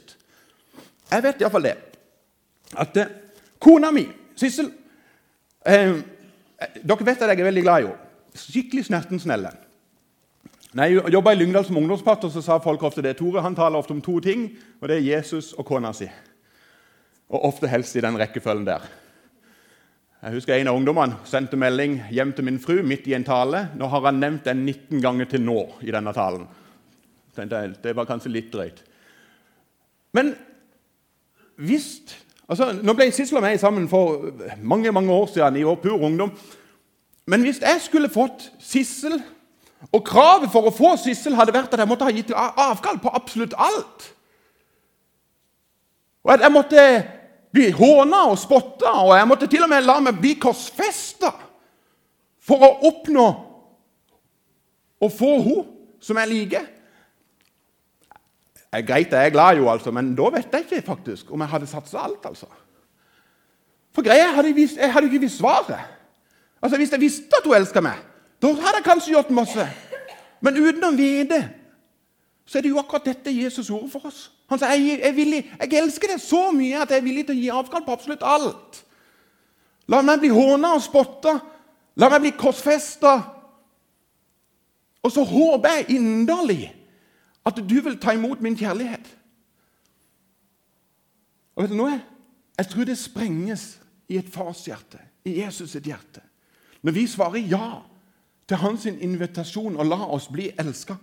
Jeg 1.11 1.23
vet 1.23 1.41
iallfall 1.41 1.69
det. 1.69 1.75
At 2.75 2.97
eh, 2.97 3.13
kona 3.63 3.91
mi, 3.95 4.07
Sissel 4.37 4.71
eh, 5.65 5.95
Dere 6.57 7.05
vet 7.05 7.21
at 7.21 7.29
jeg 7.29 7.39
er 7.39 7.49
veldig 7.51 7.63
glad 7.63 7.83
i 7.83 7.87
henne. 7.87 8.03
Skikkelig 8.37 8.87
snerten 8.87 9.21
snelle. 9.21 9.51
Når 10.77 10.83
jeg 10.83 11.13
jobba 11.13 11.31
i 11.33 11.37
Lyngdal 11.37 11.65
som 11.65 11.77
ungdomspartner, 11.79 12.29
så 12.29 12.41
sa 12.43 12.57
folk 12.61 12.83
ofte 12.85 13.01
det. 13.01 13.15
Tore 13.17 13.41
han 13.41 13.55
taler 13.55 13.79
ofte 13.79 13.95
om 13.95 14.01
to 14.03 14.19
ting, 14.21 14.49
og 14.81 14.89
det 14.89 14.97
er 14.97 15.07
Jesus 15.15 15.53
og 15.53 15.65
kona 15.65 15.93
si. 15.95 16.09
Og 17.29 17.45
ofte 17.49 17.69
helst 17.71 17.95
i 17.95 18.03
den 18.03 18.17
rekkefølgen 18.19 18.67
der. 18.67 18.85
Jeg 20.17 20.33
husker 20.33 20.57
En 20.57 20.71
av 20.71 20.77
ungdommene 20.79 21.19
sendte 21.29 21.59
melding 21.59 21.99
hjem 22.09 22.31
til 22.33 22.47
min 22.47 22.57
fru 22.59 22.79
midt 22.81 23.05
i 23.07 23.13
en 23.13 23.25
tale. 23.25 23.67
Nå 23.77 23.85
har 23.91 24.01
han 24.07 24.17
nevnt 24.19 24.47
den 24.49 24.63
19 24.65 25.01
ganger 25.03 25.29
til 25.29 25.43
nå 25.45 25.59
i 25.85 25.93
denne 25.93 26.13
talen. 26.13 26.47
Det 27.37 27.93
var 27.93 28.07
kanskje 28.09 28.33
litt 28.33 28.49
drøyt. 28.53 28.81
Men 30.17 30.33
hvis 31.61 32.15
altså, 32.49 32.71
Nå 32.81 32.95
ble 32.97 33.11
Sissel 33.13 33.37
og 33.37 33.45
jeg 33.45 33.59
sammen 33.61 33.85
for 33.91 34.31
mange 34.57 34.91
mange 34.91 35.13
år 35.13 35.27
siden 35.29 35.59
i 35.59 35.65
vår 35.67 35.77
pur 35.83 36.01
ungdom. 36.01 36.33
Men 37.27 37.45
hvis 37.45 37.61
jeg 37.61 37.81
skulle 37.85 38.09
fått 38.09 38.49
Sissel 38.57 39.19
og 39.91 40.01
kravet 40.07 40.49
for 40.49 40.65
å 40.65 40.73
få 40.73 40.95
Sissel 40.97 41.37
hadde 41.37 41.53
vært 41.53 41.75
at 41.75 41.83
jeg 41.83 41.89
måtte 41.91 42.07
ha 42.07 42.15
gitt 42.15 42.33
avkall 42.33 42.97
på 43.03 43.13
absolutt 43.13 43.53
alt. 43.53 44.07
Og 46.25 46.33
at 46.33 46.41
jeg 46.41 46.55
måtte 46.55 46.87
bli 47.53 47.69
håna 47.71 48.25
og 48.31 48.39
spotta, 48.39 48.91
og 49.03 49.15
jeg 49.17 49.27
måtte 49.29 49.49
til 49.51 49.65
og 49.65 49.71
med 49.71 49.85
la 49.85 49.99
meg 50.03 50.19
bli 50.21 50.35
korsfesta 50.41 51.31
for 52.47 52.63
å 52.63 52.71
oppnå 52.89 53.27
å 55.03 55.09
få 55.13 55.33
henne 55.43 55.65
som 56.03 56.19
jeg 56.21 56.29
liker. 56.29 56.65
Det 58.67 58.81
er 58.81 58.85
greit, 58.85 59.13
jeg 59.13 59.29
er 59.29 59.33
glad, 59.33 59.57
jo, 59.57 59.69
altså, 59.71 59.91
men 59.95 60.11
da 60.15 60.27
vet 60.35 60.53
jeg 60.53 60.65
ikke 60.65 60.85
faktisk 60.85 61.31
om 61.33 61.41
jeg 61.41 61.49
hadde 61.49 61.69
satsa 61.69 62.03
alt. 62.03 62.25
altså. 62.27 62.49
For 63.95 64.05
greia, 64.05 64.27
jeg 64.27 64.35
hadde, 64.35 64.53
vist, 64.53 64.77
jeg 64.77 64.93
hadde 64.93 65.09
ikke 65.09 65.23
visst 65.23 65.39
svaret. 65.39 65.79
Altså, 66.61 66.77
Hvis 66.77 66.91
jeg 66.91 67.01
visste 67.01 67.39
at 67.39 67.47
hun 67.47 67.55
elska 67.57 67.81
meg, 67.81 68.01
da 68.41 68.51
hadde 68.53 68.81
jeg 68.81 68.85
kanskje 68.85 69.13
gjort 69.15 69.31
masse. 69.33 69.65
Men 70.45 70.59
uten 70.59 70.83
å 70.85 70.93
vite 70.93 71.39
så 72.47 72.59
er 72.59 72.67
det 72.67 72.71
jo 72.71 72.79
akkurat 72.79 73.07
dette 73.09 73.33
Jesus 73.33 73.71
gjorde 73.71 73.89
for 73.91 74.07
oss. 74.07 74.27
Han 74.47 74.59
sa 74.59 74.69
jeg, 74.71 74.99
er 75.03 75.15
villig, 75.15 75.41
jeg 75.59 75.79
elsker 75.81 76.13
deg 76.13 76.21
så 76.23 76.47
mye 76.55 76.79
at 76.79 76.91
jeg 76.93 77.01
er 77.01 77.07
villig 77.07 77.25
til 77.27 77.35
å 77.35 77.41
gi 77.41 77.49
avkall 77.51 77.83
på 77.83 77.95
absolutt 77.97 78.23
alt. 78.23 78.83
La 79.91 79.99
meg 80.03 80.21
bli 80.23 80.31
håna 80.31 80.73
og 80.75 80.83
spotta. 80.83 81.35
La 81.99 82.09
meg 82.11 82.23
bli 82.23 82.33
korsfesta. 82.39 83.15
Og 85.03 85.13
så 85.13 85.23
håper 85.27 85.79
jeg 85.79 85.97
inderlig 85.97 86.61
at 87.47 87.59
du 87.63 87.77
vil 87.83 87.99
ta 87.99 88.15
imot 88.15 88.43
min 88.43 88.57
kjærlighet. 88.59 89.05
Og 91.55 91.63
vet 91.63 91.73
du 91.73 91.77
noe? 91.79 91.99
Jeg 92.57 92.71
tror 92.71 92.87
det 92.87 92.97
sprenges 92.99 93.67
i 94.09 94.17
et 94.19 94.29
fars 94.31 94.63
hjerte, 94.67 94.99
i 95.27 95.39
Jesus 95.41 95.75
sitt 95.75 95.87
hjerte. 95.87 96.23
Når 96.83 96.95
vi 96.95 97.05
svarer 97.09 97.43
ja 97.49 97.69
til 98.47 98.61
hans 98.61 98.85
invitasjon 98.87 99.75
og 99.75 99.89
la 99.89 99.99
oss 100.07 100.29
bli 100.31 100.49
elska. 100.59 100.95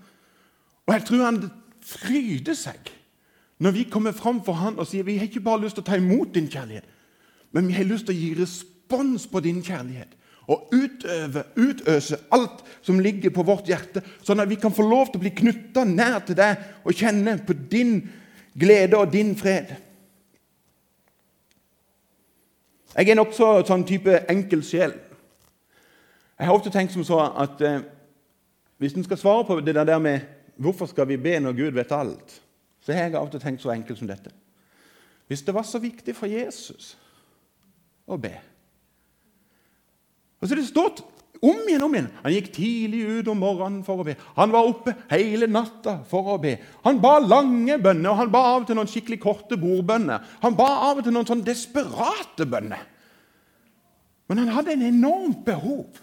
Og 0.87 0.95
jeg 0.95 1.05
tror 1.09 1.25
han 1.25 1.41
fryder 1.85 2.57
seg 2.57 2.93
Når 3.65 3.71
vi 3.71 3.87
kommer 3.89 4.13
fram 4.13 4.43
for 4.45 4.59
han 4.61 4.77
og 4.77 4.85
sier 4.89 5.07
vi 5.07 5.17
har 5.17 5.25
ikke 5.25 5.41
bare 5.41 5.63
lyst 5.63 5.79
til 5.79 5.87
å 5.87 5.89
ta 5.89 5.97
imot 5.97 6.35
din 6.35 6.51
kjærlighet, 6.53 6.85
men 7.57 7.71
vi 7.71 7.77
har 7.79 7.87
lyst 7.89 8.05
til 8.05 8.13
å 8.13 8.19
gi 8.19 8.35
respons 8.37 9.25
på 9.31 9.41
din 9.41 9.63
kjærlighet. 9.65 10.11
Og 10.53 10.69
utøve, 10.77 11.47
utøse 11.57 12.19
alt 12.37 12.61
som 12.85 13.01
ligger 13.01 13.33
på 13.33 13.47
vårt 13.49 13.71
hjerte, 13.71 14.03
sånn 14.21 14.45
at 14.45 14.51
vi 14.51 14.59
kan 14.61 14.75
få 14.75 14.85
lov 14.85 15.09
til 15.09 15.23
å 15.23 15.25
bli 15.25 15.33
knytta 15.39 15.87
nær 15.89 16.19
til 16.29 16.37
deg 16.37 16.85
og 16.85 16.93
kjenne 16.99 17.39
på 17.47 17.57
din 17.73 17.97
glede 18.53 19.01
og 19.01 19.09
din 19.15 19.33
fred. 19.41 19.73
Jeg 22.95 23.11
er 23.11 23.17
nokså 23.17 23.49
sånn 23.65 23.89
type 23.89 24.21
enkel 24.29 24.61
sjel. 24.67 24.93
Jeg 26.37 26.51
har 26.51 26.55
ofte 26.55 26.75
tenkt 26.75 26.93
som 26.93 27.07
så 27.07 27.25
at 27.33 27.65
eh, 27.65 27.81
hvis 28.83 28.93
en 28.99 29.09
skal 29.09 29.25
svare 29.25 29.49
på 29.49 29.63
det 29.65 29.75
der 29.81 29.99
med 30.03 30.29
hvorfor 30.61 30.91
skal 30.91 31.09
vi 31.09 31.17
be 31.17 31.39
når 31.41 31.57
Gud 31.57 31.79
vet 31.81 31.97
alt, 31.97 32.43
så 32.85 32.93
har 32.93 33.09
jeg 33.09 33.17
av 33.17 33.27
og 33.27 33.33
til 33.33 33.43
tenkt 33.43 33.65
så 33.65 33.73
enkelt 33.73 33.99
som 33.99 34.11
dette. 34.11 34.33
Hvis 35.29 35.43
det 35.43 35.55
var 35.57 35.65
så 35.65 35.81
viktig 35.81 36.13
for 36.17 36.29
Jesus 36.29 36.95
å 38.05 38.19
be 38.21 38.35
Og 40.43 40.49
så 40.51 40.57
Det 40.59 40.67
stått 40.69 41.01
om 41.45 41.69
igjen 41.69 41.83
om 41.85 41.95
igjen. 41.95 42.11
Han 42.23 42.33
gikk 42.33 42.51
tidlig 42.53 43.01
ut 43.19 43.29
om 43.33 43.41
morgenen 43.41 43.83
for 43.85 44.01
å 44.01 44.05
be. 44.07 44.15
Han 44.37 44.53
var 44.53 44.69
oppe 44.69 44.95
hele 45.11 45.49
natta 45.51 45.99
for 46.09 46.35
å 46.35 46.39
be. 46.41 46.55
Han 46.85 47.01
ba 47.03 47.19
lange 47.21 47.79
bønner, 47.81 48.11
og 48.13 48.21
han 48.23 48.33
ba 48.33 48.43
av 48.53 48.63
og 48.63 48.69
til 48.69 48.79
noen 48.79 48.89
skikkelig 48.89 49.21
korte 49.23 49.59
bordbønner. 49.61 50.25
Han 50.45 50.57
ba 50.57 50.69
av 50.89 51.01
og 51.01 51.07
til 51.07 51.17
noen 51.17 51.29
sånn 51.29 51.45
desperate 51.45 52.47
bønner. 52.49 52.85
Men 54.29 54.41
han 54.41 54.55
hadde 54.57 54.73
en 54.73 54.87
enormt 54.89 55.45
behov 55.45 56.01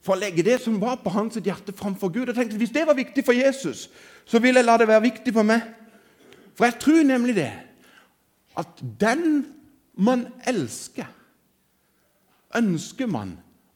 for 0.00 0.14
å 0.14 0.20
legge 0.20 0.44
det 0.46 0.60
som 0.62 0.78
var 0.80 1.00
på 1.02 1.12
hans 1.12 1.38
hjerte, 1.38 1.74
framfor 1.76 2.12
Gud. 2.14 2.30
Og 2.30 2.36
tenkte, 2.36 2.58
Hvis 2.60 2.74
det 2.74 2.86
var 2.86 2.98
viktig 2.98 3.24
for 3.26 3.36
Jesus, 3.36 3.88
så 4.24 4.38
vil 4.38 4.54
jeg 4.54 4.66
la 4.66 4.78
det 4.78 4.88
være 4.88 5.08
viktig 5.08 5.34
for 5.34 5.46
meg. 5.46 5.66
For 6.60 6.68
jeg 6.68 6.76
tror 6.82 7.04
nemlig 7.08 7.34
det 7.38 7.52
at 8.60 8.80
den 9.00 9.46
man 9.96 10.26
elsker, 10.44 11.06
ønsker 12.58 13.08
man 13.08 13.30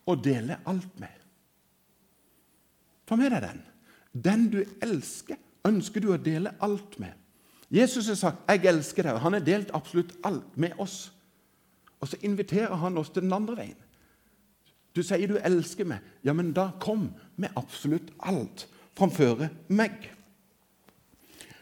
å 0.05 0.17
dele 0.21 0.59
alt 0.69 0.99
med. 1.01 1.23
Ta 3.09 3.17
med 3.17 3.33
deg 3.33 3.47
den. 3.47 3.63
Den 4.13 4.45
du 4.53 4.59
elsker, 4.85 5.41
ønsker 5.65 6.05
du 6.05 6.11
å 6.13 6.21
dele 6.21 6.53
alt 6.61 6.99
med. 7.01 7.17
Jesus 7.73 8.11
har 8.13 8.21
sagt 8.21 8.45
'Jeg 8.49 8.67
elsker 8.67 9.03
deg'. 9.03 9.15
og 9.15 9.21
Han 9.21 9.33
har 9.33 9.41
delt 9.41 9.71
absolutt 9.73 10.13
alt 10.25 10.57
med 10.57 10.73
oss. 10.79 11.13
Og 12.01 12.09
så 12.09 12.17
inviterer 12.21 12.75
han 12.75 12.99
oss 12.99 13.09
til 13.09 13.23
den 13.23 13.33
andre 13.33 13.57
veien. 13.57 13.81
Du 14.97 15.03
sier 15.03 15.27
du 15.27 15.39
elsker 15.39 15.85
meg. 15.85 15.99
Ja, 16.25 16.33
men 16.33 16.53
da 16.53 16.71
kom 16.81 17.15
med 17.37 17.49
absolutt 17.57 18.13
alt 18.21 18.69
framføre 18.95 19.49
meg. 19.69 20.11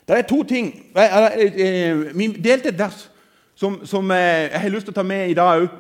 Det 0.09 0.19
er 0.19 0.27
to 0.27 0.43
ting 0.43 0.73
Vi 0.93 2.27
delte 2.43 2.73
et 2.73 2.79
vers 2.79 3.09
som, 3.55 3.83
som 3.87 4.11
jeg 4.11 4.61
har 4.61 4.73
lyst 4.73 4.89
til 4.89 4.95
å 4.95 5.01
ta 5.01 5.05
med 5.07 5.31
i 5.31 5.37
dag 5.39 5.63
òg. 5.63 5.75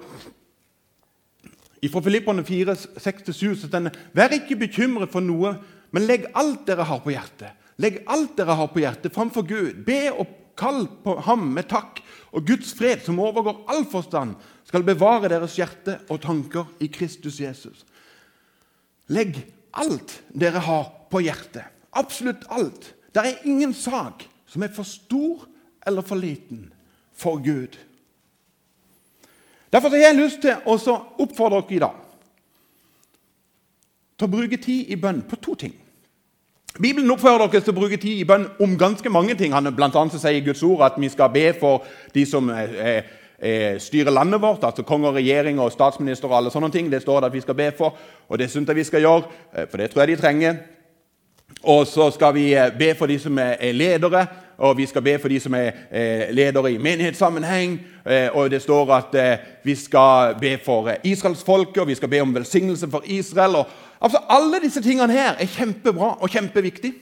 Fra 1.91 2.02
Filippene 2.05 2.45
4, 2.47 2.76
6-7 3.02 3.57
står 3.59 3.73
det 3.73 3.93
Vær 4.14 4.35
ikke 4.37 4.61
bekymret 4.61 5.11
for 5.11 5.25
noe, 5.25 5.57
men 5.91 6.07
legg 6.07 6.29
alt 6.38 6.62
dere 6.69 6.87
har 6.87 7.00
på 7.02 7.11
hjertet. 7.11 7.57
Legg 7.83 8.02
alt 8.07 8.37
dere 8.38 8.55
har 8.55 8.71
på 8.71 8.85
hjertet, 8.85 9.11
framfor 9.14 9.43
Gud. 9.49 9.81
Be 9.87 10.12
og 10.12 10.31
kall 10.59 10.85
på 11.02 11.17
ham 11.26 11.49
med 11.57 11.67
takk. 11.73 11.99
Og 12.31 12.47
Guds 12.47 12.71
fred, 12.79 13.02
som 13.02 13.19
overgår 13.21 13.64
all 13.73 13.83
forstand, 13.91 14.37
skal 14.69 14.87
bevare 14.87 15.33
deres 15.33 15.57
hjerte 15.59 15.99
og 16.07 16.23
tanker 16.23 16.71
i 16.81 16.88
Kristus 16.93 17.41
Jesus. 17.43 17.83
Legg 19.12 19.41
alt 19.75 20.21
dere 20.38 20.62
har 20.62 20.87
på 21.11 21.25
hjertet. 21.25 21.67
Absolutt 21.99 22.47
alt. 22.52 22.93
Det 23.14 23.23
er 23.23 23.45
ingen 23.45 23.75
sak 23.75 24.25
som 24.47 24.62
er 24.62 24.73
for 24.73 24.88
stor 24.88 25.47
eller 25.87 26.02
for 26.02 26.16
liten 26.16 26.73
for 27.16 27.37
Gud. 27.45 27.76
Derfor 29.73 29.88
har 29.88 29.97
jeg 29.97 30.16
lyst 30.16 30.42
til 30.45 30.57
å 30.69 30.76
oppfordre 31.21 31.62
dere 31.62 31.76
i 31.76 31.83
dag 31.83 32.00
til 34.19 34.28
å 34.28 34.33
bruke 34.33 34.59
tid 34.61 34.90
i 34.92 34.99
bønn 35.00 35.23
på 35.26 35.38
to 35.42 35.54
ting. 35.59 35.73
Bibelen 36.81 37.11
oppfører 37.12 37.49
dere 37.49 37.64
til 37.64 37.75
å 37.75 37.76
bruke 37.81 37.99
tid 38.00 38.21
i 38.21 38.28
bønn 38.28 38.47
om 38.62 38.76
ganske 38.81 39.11
mange 39.12 39.35
ting. 39.37 39.52
Han 39.52 39.69
blant 39.76 39.97
annet 39.99 40.16
sier 40.21 40.38
i 40.38 40.45
Guds 40.45 40.62
ord 40.64 40.85
at 40.87 41.00
vi 41.00 41.11
skal 41.12 41.33
be 41.33 41.50
for 41.59 41.85
de 42.14 42.25
som 42.28 42.49
er, 42.52 42.76
er, 43.37 43.81
styrer 43.83 44.14
landet 44.14 44.40
vårt, 44.40 44.64
altså 44.64 44.85
konger, 44.87 45.16
regjering 45.19 45.61
og 45.61 45.73
statsminister 45.75 46.31
og 46.31 46.38
alle 46.38 46.52
sånne 46.54 46.71
ting. 46.73 46.88
Det 46.92 47.02
står 47.02 47.21
det 47.21 47.33
at 47.33 47.37
vi 47.37 47.45
skal 47.45 47.59
be 47.59 47.69
for, 47.76 47.99
og 48.28 48.40
det 48.40 48.49
syns 48.52 48.69
jeg 48.69 48.78
vi 48.78 48.87
skal 48.88 49.04
gjøre, 49.04 49.42
eh, 49.52 49.66
for 49.69 49.83
det 49.83 49.90
tror 49.92 50.04
jeg 50.04 50.14
de 50.14 50.21
trenger. 50.23 50.62
Og 51.62 51.87
så 51.87 52.11
skal 52.11 52.35
vi 52.35 52.54
eh, 52.54 52.73
be 52.78 52.95
for 52.99 53.07
de 53.07 53.19
som 53.23 53.38
er 53.38 53.73
ledere, 53.73 54.26
og 54.59 54.76
vi 54.78 54.87
skal 54.87 55.02
be 55.02 55.14
for 55.19 55.28
de 55.33 55.40
som 55.40 55.54
er 55.54 55.71
eh, 55.90 56.35
ledere 56.35 56.73
i 56.73 56.78
menighetssammenheng. 56.78 57.81
Og 58.35 58.50
det 58.50 58.59
står 58.62 58.88
at 58.97 59.12
vi 59.62 59.75
skal 59.78 60.35
be 60.40 60.57
for 60.59 60.90
israelsfolket, 61.07 61.78
og 61.78 61.87
vi 61.87 61.95
skal 61.95 62.11
be 62.11 62.21
om 62.21 62.35
velsignelse 62.35 62.88
for 62.90 63.02
Israel. 63.07 63.54
og 63.57 63.66
Altså, 64.02 64.19
Alle 64.28 64.59
disse 64.62 64.83
tingene 64.83 65.12
her 65.12 65.37
er 65.38 65.47
kjempebra 65.47 66.16
og 66.19 66.31
kjempeviktig. 66.31 66.92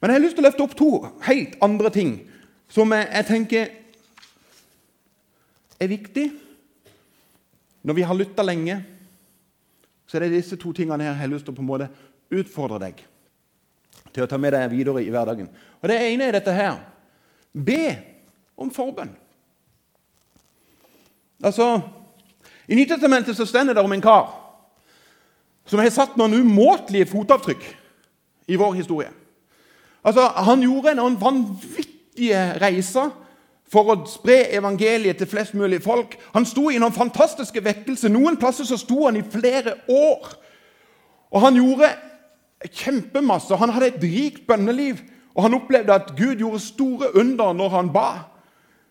Men 0.00 0.10
jeg 0.10 0.14
har 0.14 0.22
lyst 0.22 0.36
til 0.38 0.44
å 0.44 0.46
løfte 0.46 0.62
opp 0.62 0.76
to 0.78 0.90
helt 1.26 1.56
andre 1.62 1.90
ting 1.90 2.12
som 2.70 2.94
jeg 2.94 3.26
tenker 3.26 3.68
er 5.82 5.90
viktig. 5.90 6.30
Når 7.82 7.98
vi 7.98 8.06
har 8.06 8.14
lytta 8.14 8.46
lenge, 8.46 8.78
så 10.06 10.16
er 10.16 10.26
det 10.26 10.36
disse 10.38 10.56
to 10.56 10.72
tingene 10.72 11.02
her 11.02 11.12
jeg 11.12 11.24
har 11.24 11.32
lyst 11.32 11.48
til 11.48 11.54
å 11.54 11.58
på 11.58 11.64
en 11.64 11.70
måte 11.72 11.90
utfordre 12.32 12.78
deg 12.86 13.02
til 14.12 14.24
å 14.24 14.28
ta 14.30 14.38
med 14.40 14.54
deg 14.54 14.70
videre 14.70 15.02
i 15.02 15.10
hverdagen. 15.10 15.48
Og 15.80 15.88
Det 15.88 15.98
ene 15.98 16.28
er 16.28 16.38
dette 16.38 16.52
her. 16.52 16.78
Be 17.52 17.96
om 18.56 18.70
forbønn. 18.70 19.10
Altså, 21.42 21.80
I 22.68 22.74
Nytestamentet 22.78 23.36
så 23.36 23.46
stender 23.46 23.74
det 23.74 23.82
om 23.82 23.92
en 23.92 24.04
kar 24.04 24.30
som 25.66 25.78
har 25.78 25.90
satt 25.94 26.16
noen 26.18 26.34
umåtelige 26.42 27.08
fotavtrykk 27.10 27.64
i 28.48 28.58
vår 28.58 28.76
historie. 28.78 29.10
Altså, 30.04 30.28
Han 30.28 30.62
gjorde 30.62 30.94
noen 30.94 31.18
vanvittige 31.20 32.60
reiser 32.62 33.10
for 33.72 33.88
å 33.88 33.96
spre 34.06 34.50
evangeliet 34.52 35.16
til 35.18 35.30
flest 35.30 35.54
mulig 35.54 35.80
folk. 35.82 36.18
Han 36.34 36.44
sto 36.46 36.68
i 36.70 36.78
noen 36.78 36.92
fantastiske 36.92 37.62
vekkelser. 37.64 38.12
Noen 38.12 38.36
plasser 38.36 38.68
så 38.68 38.76
sto 38.76 39.06
han 39.06 39.16
i 39.16 39.24
flere 39.24 39.78
år. 39.88 40.34
Og 41.32 41.40
han 41.40 41.56
gjorde 41.56 41.88
kjempemasse. 42.70 43.56
Han 43.56 43.72
hadde 43.74 43.92
et 43.94 44.02
rikt 44.02 44.46
bønneliv, 44.46 45.00
og 45.34 45.46
han 45.46 45.56
opplevde 45.56 45.94
at 45.94 46.12
Gud 46.18 46.36
gjorde 46.40 46.60
store 46.60 47.10
under 47.18 47.52
når 47.56 47.68
han 47.76 47.92
ba. 47.92 48.08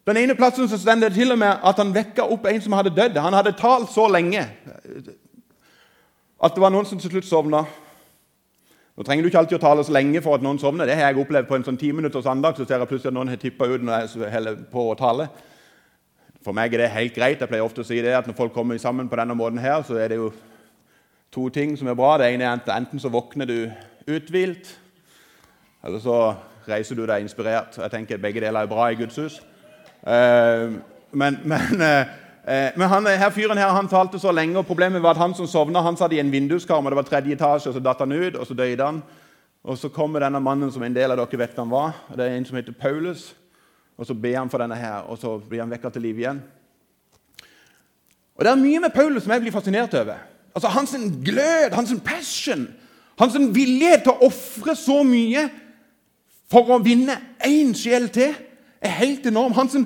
Den 0.08 0.18
ene 0.18 0.36
plassen 0.36 0.70
så 0.70 0.80
stender 0.82 1.10
det 1.10 1.20
til 1.20 1.32
og 1.32 1.38
med 1.40 1.62
at 1.64 1.78
han 1.78 1.94
vekka 1.94 2.26
opp 2.26 2.48
en 2.50 2.62
som 2.62 2.74
hadde 2.74 2.96
dødd. 2.96 3.20
Han 3.22 3.38
hadde 3.38 3.54
talt 3.58 3.92
så 3.94 4.08
lenge 4.10 4.48
at 6.42 6.56
det 6.56 6.64
var 6.64 6.74
noen 6.74 6.88
som 6.90 7.00
til 7.00 7.14
slutt 7.14 7.28
sovna. 7.30 7.62
Nå 8.98 9.06
trenger 9.06 9.24
du 9.24 9.30
ikke 9.30 9.44
alltid 9.44 9.60
å 9.60 9.62
tale 9.62 9.84
så 9.86 9.94
lenge 9.94 10.24
for 10.26 10.36
at 10.36 10.44
noen 10.44 10.60
sovner. 10.60 10.90
Det 10.90 10.98
har 10.98 11.12
jeg 11.12 11.22
opplevd 11.22 11.48
på 11.48 11.56
en 11.60 11.64
sånn 11.68 11.78
ti 11.80 11.92
minutters 11.94 12.28
andag. 12.28 12.58
Så 12.58 12.66
ser 12.66 12.82
jeg 12.82 12.90
plutselig 12.90 13.14
at 13.14 13.18
noen 13.20 13.30
har 13.32 13.40
tippa 13.40 13.70
ut 13.70 13.86
når 13.86 14.08
jeg 14.10 14.34
holder 14.34 14.58
på 14.74 14.88
å 14.90 14.98
tale. 14.98 15.30
For 16.42 16.58
meg 16.58 16.74
er 16.74 16.84
det 16.84 16.94
helt 16.96 17.16
greit. 17.16 17.40
Jeg 17.40 17.50
pleier 17.52 17.66
ofte 17.66 17.86
å 17.86 17.88
si 17.88 18.02
det, 18.02 18.16
at 18.18 18.26
når 18.28 18.36
folk 18.38 18.54
kommer 18.56 18.78
sammen 18.82 19.10
på 19.10 19.20
denne 19.20 19.38
måten 19.38 19.62
her, 19.62 19.86
så 19.86 20.00
er 20.02 20.12
det 20.12 20.18
jo 20.18 20.32
to 21.32 21.50
ting 21.50 21.78
som 21.78 21.88
er 21.88 21.98
bra. 21.98 22.18
Det 22.18 22.32
ene 22.34 22.48
er 22.48 22.60
at 22.60 22.72
enten 22.76 23.00
så 23.00 23.10
våkner 23.10 23.46
du 23.46 23.72
uthvilt, 24.08 24.78
eller 25.84 26.00
så 26.00 26.18
reiser 26.68 26.96
du 26.96 27.06
deg 27.06 27.24
inspirert. 27.24 27.78
Jeg 27.78 27.92
tenker 27.92 28.22
Begge 28.22 28.42
deler 28.44 28.66
er 28.66 28.72
bra 28.72 28.90
i 28.92 29.00
Guds 29.00 29.16
hus. 29.16 29.42
Eh, 30.08 30.74
men, 31.12 31.40
men 31.44 31.82
eh, 31.82 32.20
Eh, 32.44 32.72
men 32.76 32.90
han, 32.90 33.06
her 33.06 33.30
fyren 33.30 33.58
her, 33.58 33.70
han 33.70 33.88
talte 33.88 34.20
så 34.20 34.32
lenge, 34.34 34.58
og 34.58 34.66
problemet 34.66 35.02
var 35.02 35.14
at 35.14 35.22
han 35.22 35.34
som 35.38 35.48
sovna, 35.48 35.84
han 35.86 35.98
satt 35.98 36.14
i 36.16 36.20
en 36.20 36.32
vinduskarm, 36.34 36.86
og 36.86 36.92
det 36.92 36.98
var 36.98 37.06
tredje 37.10 37.36
etasje, 37.38 37.70
og 37.70 37.76
så 37.76 37.84
datt 37.86 38.02
han 38.02 38.16
ut, 38.16 38.36
og 38.36 38.48
så 38.48 38.58
døde 38.58 38.86
han. 38.86 39.04
Og 39.64 39.78
Så 39.78 39.90
kommer 39.94 40.20
denne 40.20 40.40
mannen 40.42 40.72
som 40.72 40.84
en 40.84 40.94
del 40.94 41.12
av 41.12 41.20
dere 41.20 41.38
vet 41.38 41.54
hvem 41.54 41.70
var. 41.70 41.94
Det 42.10 42.26
er 42.26 42.34
en 42.34 42.46
som 42.46 42.56
heter 42.58 42.74
Paulus. 42.74 43.36
Og 43.98 44.08
Så 44.08 44.14
ber 44.18 44.38
han 44.40 44.50
for 44.50 44.58
denne 44.58 44.76
her, 44.76 45.06
og 45.06 45.18
så 45.18 45.38
blir 45.38 45.62
han 45.62 45.70
vekka 45.70 45.90
til 45.90 46.02
liv 46.02 46.18
igjen. 46.18 46.42
Og 48.36 48.44
Det 48.46 48.52
er 48.52 48.56
mye 48.56 48.80
med 48.80 48.94
Paulus 48.94 49.24
som 49.24 49.32
jeg 49.32 49.42
blir 49.42 49.54
fascinert 49.54 49.94
over. 49.94 50.18
Altså 50.56 50.68
Hans 50.68 50.96
glød, 51.26 51.74
hans 51.74 51.94
passion, 52.06 52.68
hans 53.20 53.36
vilje 53.56 53.98
til 54.04 54.12
å 54.12 54.28
ofre 54.28 54.76
så 54.76 55.02
mye 55.08 55.48
for 56.52 56.68
å 56.74 56.82
vinne 56.84 57.16
én 57.48 57.72
sjel 57.78 58.10
til, 58.12 58.34
er 58.82 58.98
helt 58.98 59.28
enorm. 59.30 59.54
Hans 59.56 59.78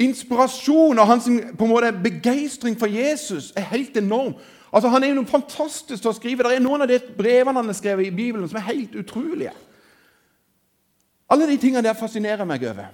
inspirasjon 0.00 0.98
og 0.98 1.08
hans 1.08 1.26
på 1.28 1.66
en 1.66 1.72
måte, 1.72 1.92
begeistring 2.04 2.78
for 2.78 2.88
Jesus 2.88 3.52
er 3.56 3.68
helt 3.72 3.96
enorm. 3.96 4.34
Altså, 4.72 4.88
Han 4.88 5.04
er 5.04 5.08
jo 5.08 5.20
noe 5.20 5.30
fantastisk 5.30 6.02
til 6.02 6.10
å 6.10 6.16
skrive. 6.16 6.44
Det 6.44 6.56
er 6.56 6.64
noen 6.64 6.84
av 6.84 6.90
de 6.90 6.98
brevene 7.16 7.58
han 7.60 7.70
har 7.72 7.76
skrevet 7.76 8.08
i 8.08 8.14
Bibelen, 8.14 8.48
som 8.48 8.58
er 8.60 8.70
helt 8.72 8.94
utrolige. 8.94 9.52
Alle 11.30 11.46
de 11.46 11.56
tingene 11.58 11.82
der 11.82 11.98
fascinerer 11.98 12.44
meg 12.44 12.64
over. 12.68 12.92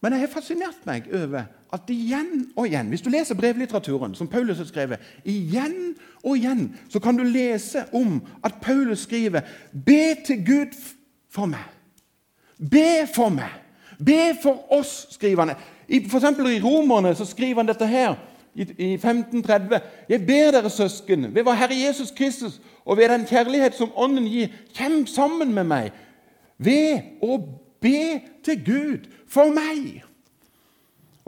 Men 0.00 0.12
jeg 0.14 0.20
har 0.20 0.30
fascinert 0.30 0.84
meg 0.86 1.08
over 1.10 1.48
at 1.74 1.90
igjen 1.90 2.46
og 2.56 2.68
igjen 2.68 2.88
Hvis 2.92 3.02
du 3.02 3.10
leser 3.10 3.34
brevlitteraturen, 3.34 4.14
som 4.14 4.28
Paulus 4.28 4.58
har 4.58 4.68
skrevet, 4.68 5.00
igjen 5.24 5.96
og 6.22 6.36
igjen 6.36 6.68
så 6.88 7.00
kan 7.02 7.16
du 7.18 7.24
lese 7.26 7.84
om 7.92 8.20
at 8.44 8.60
Paulus 8.62 8.98
skriver 8.98 9.40
Be 9.72 10.14
til 10.26 10.44
Gud 10.46 10.78
for 11.30 11.46
meg. 11.46 11.66
Be 12.58 13.06
for 13.14 13.28
meg. 13.28 13.50
Be 13.98 14.34
for 14.42 14.72
oss, 14.72 15.06
skriver 15.10 15.44
han. 15.44 15.56
I, 15.88 16.08
for 16.08 16.18
eksempel 16.18 16.46
i 16.46 16.60
Romerne 16.62 17.14
så 17.14 17.24
skriver 17.26 17.62
han 17.62 17.68
dette 17.68 17.86
her 17.86 18.14
i, 18.54 18.62
i 18.62 18.92
1530. 18.94 19.80
Jeg 20.08 20.26
ber 20.26 20.50
dere, 20.54 20.70
søsken, 20.70 21.34
ved 21.34 21.42
vår 21.42 21.58
Herre 21.58 21.78
Jesus 21.86 22.10
Kristus 22.10 22.60
og 22.84 22.96
ved 22.96 23.08
den 23.08 23.26
kjærlighet 23.26 23.74
som 23.74 23.90
Ånden 23.96 24.26
gir, 24.30 24.52
kjem 24.74 25.06
sammen 25.06 25.54
med 25.54 25.66
meg 25.68 25.90
ved 26.58 27.18
å 27.22 27.38
be 27.80 28.20
til 28.44 28.64
Gud 28.64 29.08
for 29.28 29.52
meg. 29.54 30.02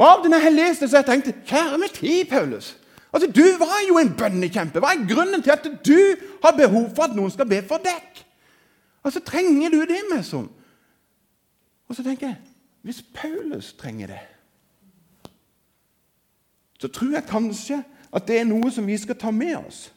Og 0.01 0.07
Av 0.09 0.29
når 0.29 0.47
jeg 0.47 0.57
leste 0.57 0.89
så 0.89 1.01
jeg 1.01 1.09
tenkte 1.11 1.37
kjære 1.47 1.79
min 1.79 1.93
tid, 1.95 2.25
Paulus. 2.31 2.77
Altså, 3.13 3.31
Du 3.31 3.45
var 3.59 3.83
jo 3.89 3.99
en 3.99 4.15
bønnekjempe. 4.17 4.81
Hva 4.81 4.95
er 4.95 5.15
grunnen 5.15 5.43
til 5.43 5.51
at 5.51 5.67
du 5.87 5.99
har 6.45 6.57
behov 6.57 6.91
for 6.95 7.03
at 7.03 7.17
noen 7.17 7.31
skal 7.31 7.49
be 7.49 7.63
for 7.69 7.83
deg? 7.85 8.25
Altså, 9.05 9.21
Trenger 9.21 9.71
du 9.71 9.85
det 9.85 10.25
sånn? 10.25 10.49
Og 11.89 11.97
så 11.97 12.03
tenker 12.07 12.27
jeg 12.27 12.37
hvis 12.81 13.03
Paulus 13.13 13.75
trenger 13.77 14.07
det, 14.07 14.21
så 16.81 16.89
tror 16.89 17.13
jeg 17.13 17.27
kanskje 17.29 17.83
at 18.13 18.29
det 18.29 18.39
er 18.41 18.47
noe 18.49 18.71
som 18.73 18.87
vi 18.89 18.97
skal 18.97 19.19
ta 19.21 19.31
med 19.31 19.59
oss. 19.59 19.91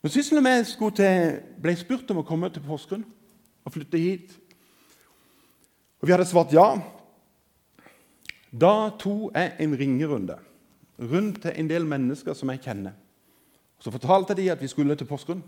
Men 0.00 0.12
Sissel 0.12 0.40
og 0.40 0.44
vi 0.46 0.90
til, 0.96 1.40
ble 1.60 1.74
spurt 1.76 2.10
om 2.10 2.22
å 2.22 2.26
komme 2.26 2.48
til 2.52 2.64
Porsgrunn 2.64 3.04
og 3.64 3.74
flytte 3.74 4.00
hit, 4.00 4.32
og 6.00 6.08
vi 6.08 6.14
hadde 6.14 6.24
svart 6.24 6.54
ja, 6.56 6.68
da 8.50 8.90
tok 8.98 9.36
jeg 9.36 9.52
en 9.60 9.76
ringerunde 9.78 10.38
rundt 10.98 11.42
til 11.42 11.52
en 11.54 11.68
del 11.68 11.84
mennesker 11.86 12.34
som 12.34 12.50
jeg 12.50 12.62
kjenner. 12.64 12.96
Så 13.80 13.92
fortalte 13.92 14.34
de 14.36 14.50
at 14.52 14.60
vi 14.60 14.68
skulle 14.68 14.96
til 14.96 15.08
Porsgrunn. 15.08 15.42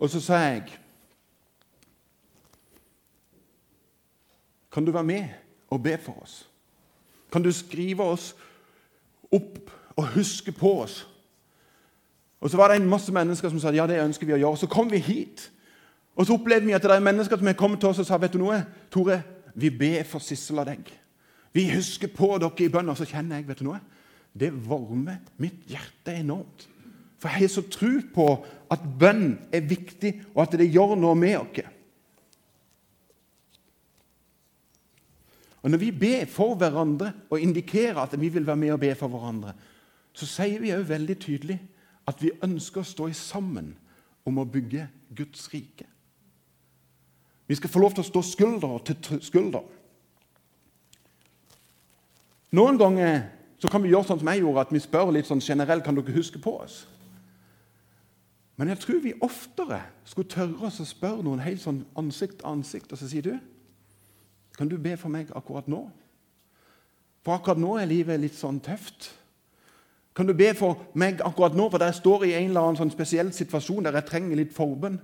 Og 0.00 0.10
så 0.10 0.20
sa 0.20 0.40
jeg 0.48 0.78
Kan 4.72 4.84
du 4.86 4.92
være 4.92 5.04
med 5.04 5.28
og 5.70 5.82
be 5.82 5.98
for 5.98 6.22
oss? 6.22 6.48
Kan 7.32 7.42
du 7.42 7.52
skrive 7.52 8.02
oss 8.02 8.36
opp 9.32 9.70
og 9.96 10.06
huske 10.14 10.52
på 10.52 10.70
oss? 10.82 11.08
Og 12.40 12.50
Så 12.50 12.56
var 12.56 12.68
det 12.68 12.80
en 12.80 12.88
masse 12.88 13.12
mennesker 13.12 13.48
som 13.48 13.60
sa 13.60 13.72
ja, 13.74 13.86
det 13.86 14.00
ønsker 14.00 14.26
vi 14.26 14.32
å 14.32 14.40
gjøre. 14.40 14.56
Så 14.62 14.68
kom 14.70 14.88
vi 14.90 14.98
hit. 14.98 15.50
Og 16.16 16.26
så 16.26 16.36
opplevde 16.36 16.66
vi 16.66 16.74
at 16.76 16.82
det 16.82 16.94
er 16.94 17.04
mennesker 17.04 17.38
som 17.38 17.48
er 17.48 17.58
kommet 17.58 17.80
til 17.80 17.90
oss 17.92 18.00
og 18.00 18.08
sa 18.08 18.18
vet 18.20 18.32
du 18.32 18.40
noe, 18.40 18.62
Tore, 18.92 19.20
vi 19.54 19.70
ber 19.70 20.06
for 20.08 20.24
Sissel 20.24 20.60
og 20.62 20.68
deg. 20.70 20.88
Vi 21.52 21.66
husker 21.74 22.08
på 22.14 22.32
dere 22.40 22.64
i 22.64 22.70
bønn. 22.72 22.88
Og 22.88 22.96
så 22.96 23.08
kjenner 23.08 23.40
jeg 23.40 23.48
vet 23.48 23.60
du 23.60 23.68
noe, 23.68 23.80
det 24.32 24.52
varmer 24.66 25.20
mitt 25.42 25.66
hjerte 25.68 26.14
enormt. 26.16 26.68
For 27.20 27.28
jeg 27.28 27.44
har 27.44 27.52
så 27.52 27.66
tro 27.68 27.92
på 28.14 28.26
at 28.72 28.84
bønn 29.00 29.34
er 29.52 29.66
viktig, 29.68 30.14
og 30.32 30.46
at 30.46 30.56
det 30.56 30.70
gjør 30.72 30.96
noe 30.96 31.18
med 31.18 31.36
oss. 31.42 31.66
Og 35.60 35.70
Når 35.70 35.78
vi 35.82 35.90
ber 35.92 36.24
for 36.24 36.54
hverandre 36.56 37.12
og 37.28 37.40
indikerer 37.40 38.00
at 38.00 38.16
vi 38.20 38.30
vil 38.32 38.46
være 38.46 38.56
med 38.56 38.72
og 38.72 38.80
be 38.80 38.94
for 38.96 39.12
hverandre, 39.12 39.52
så 40.16 40.26
sier 40.26 40.62
vi 40.62 40.72
òg 40.72 40.88
veldig 40.88 41.16
tydelig 41.20 41.58
at 42.10 42.20
vi 42.22 42.34
ønsker 42.42 42.82
å 42.82 42.86
stå 42.86 43.08
sammen 43.16 43.72
om 44.26 44.40
å 44.40 44.48
bygge 44.48 44.88
Guds 45.16 45.48
rike. 45.52 45.86
Vi 47.50 47.58
skal 47.58 47.70
få 47.70 47.82
lov 47.82 47.96
til 47.96 48.04
å 48.04 48.10
stå 48.10 48.22
skulder 48.22 48.78
til 48.86 49.22
skulder. 49.26 49.64
Noen 52.54 52.78
ganger 52.78 53.28
så 53.62 53.68
kan 53.70 53.82
vi 53.82 53.92
gjøre 53.92 54.08
sånn 54.08 54.20
som 54.22 54.30
jeg 54.30 54.42
gjorde, 54.42 54.64
at 54.64 54.72
vi 54.74 54.82
spør 54.82 55.12
litt 55.14 55.28
sånn 55.28 55.42
generelt 55.44 55.84
kan 55.86 55.98
dere 55.98 56.14
huske 56.14 56.40
på 56.42 56.54
oss. 56.64 56.84
Men 58.58 58.72
jeg 58.72 58.80
tror 58.82 59.00
vi 59.04 59.14
oftere 59.24 59.80
skulle 60.04 60.28
tørre 60.28 60.68
oss 60.68 60.82
å 60.82 60.88
spørre 60.88 61.24
noen 61.24 61.42
helt 61.44 61.62
sånn 61.62 61.84
ansikt 61.98 62.40
til 62.40 62.50
ansikt 62.50 62.92
og 62.92 63.00
så 63.00 63.08
sier 63.08 63.24
du, 63.24 63.34
kan 64.58 64.68
du 64.68 64.76
be 64.76 64.92
for 65.00 65.12
meg 65.12 65.30
akkurat 65.36 65.68
nå? 65.70 65.86
For 67.24 67.36
akkurat 67.36 67.60
nå 67.60 67.76
er 67.80 67.88
livet 67.88 68.20
litt 68.20 68.36
sånn 68.36 68.58
tøft. 68.64 69.08
Kan 70.16 70.26
du 70.26 70.34
be 70.34 70.50
for 70.58 70.80
meg 70.98 71.20
akkurat 71.24 71.54
nå, 71.54 71.68
for 71.70 71.82
jeg 71.84 71.98
står 72.00 72.26
i 72.26 72.34
en 72.34 72.50
eller 72.50 72.66
annen 72.66 72.80
sånn 72.80 72.92
spesiell 72.92 73.30
situasjon 73.34 73.86
der 73.86 73.98
jeg 74.00 74.08
trenger 74.08 74.40
litt 74.40 74.54
forbønn? 74.54 74.98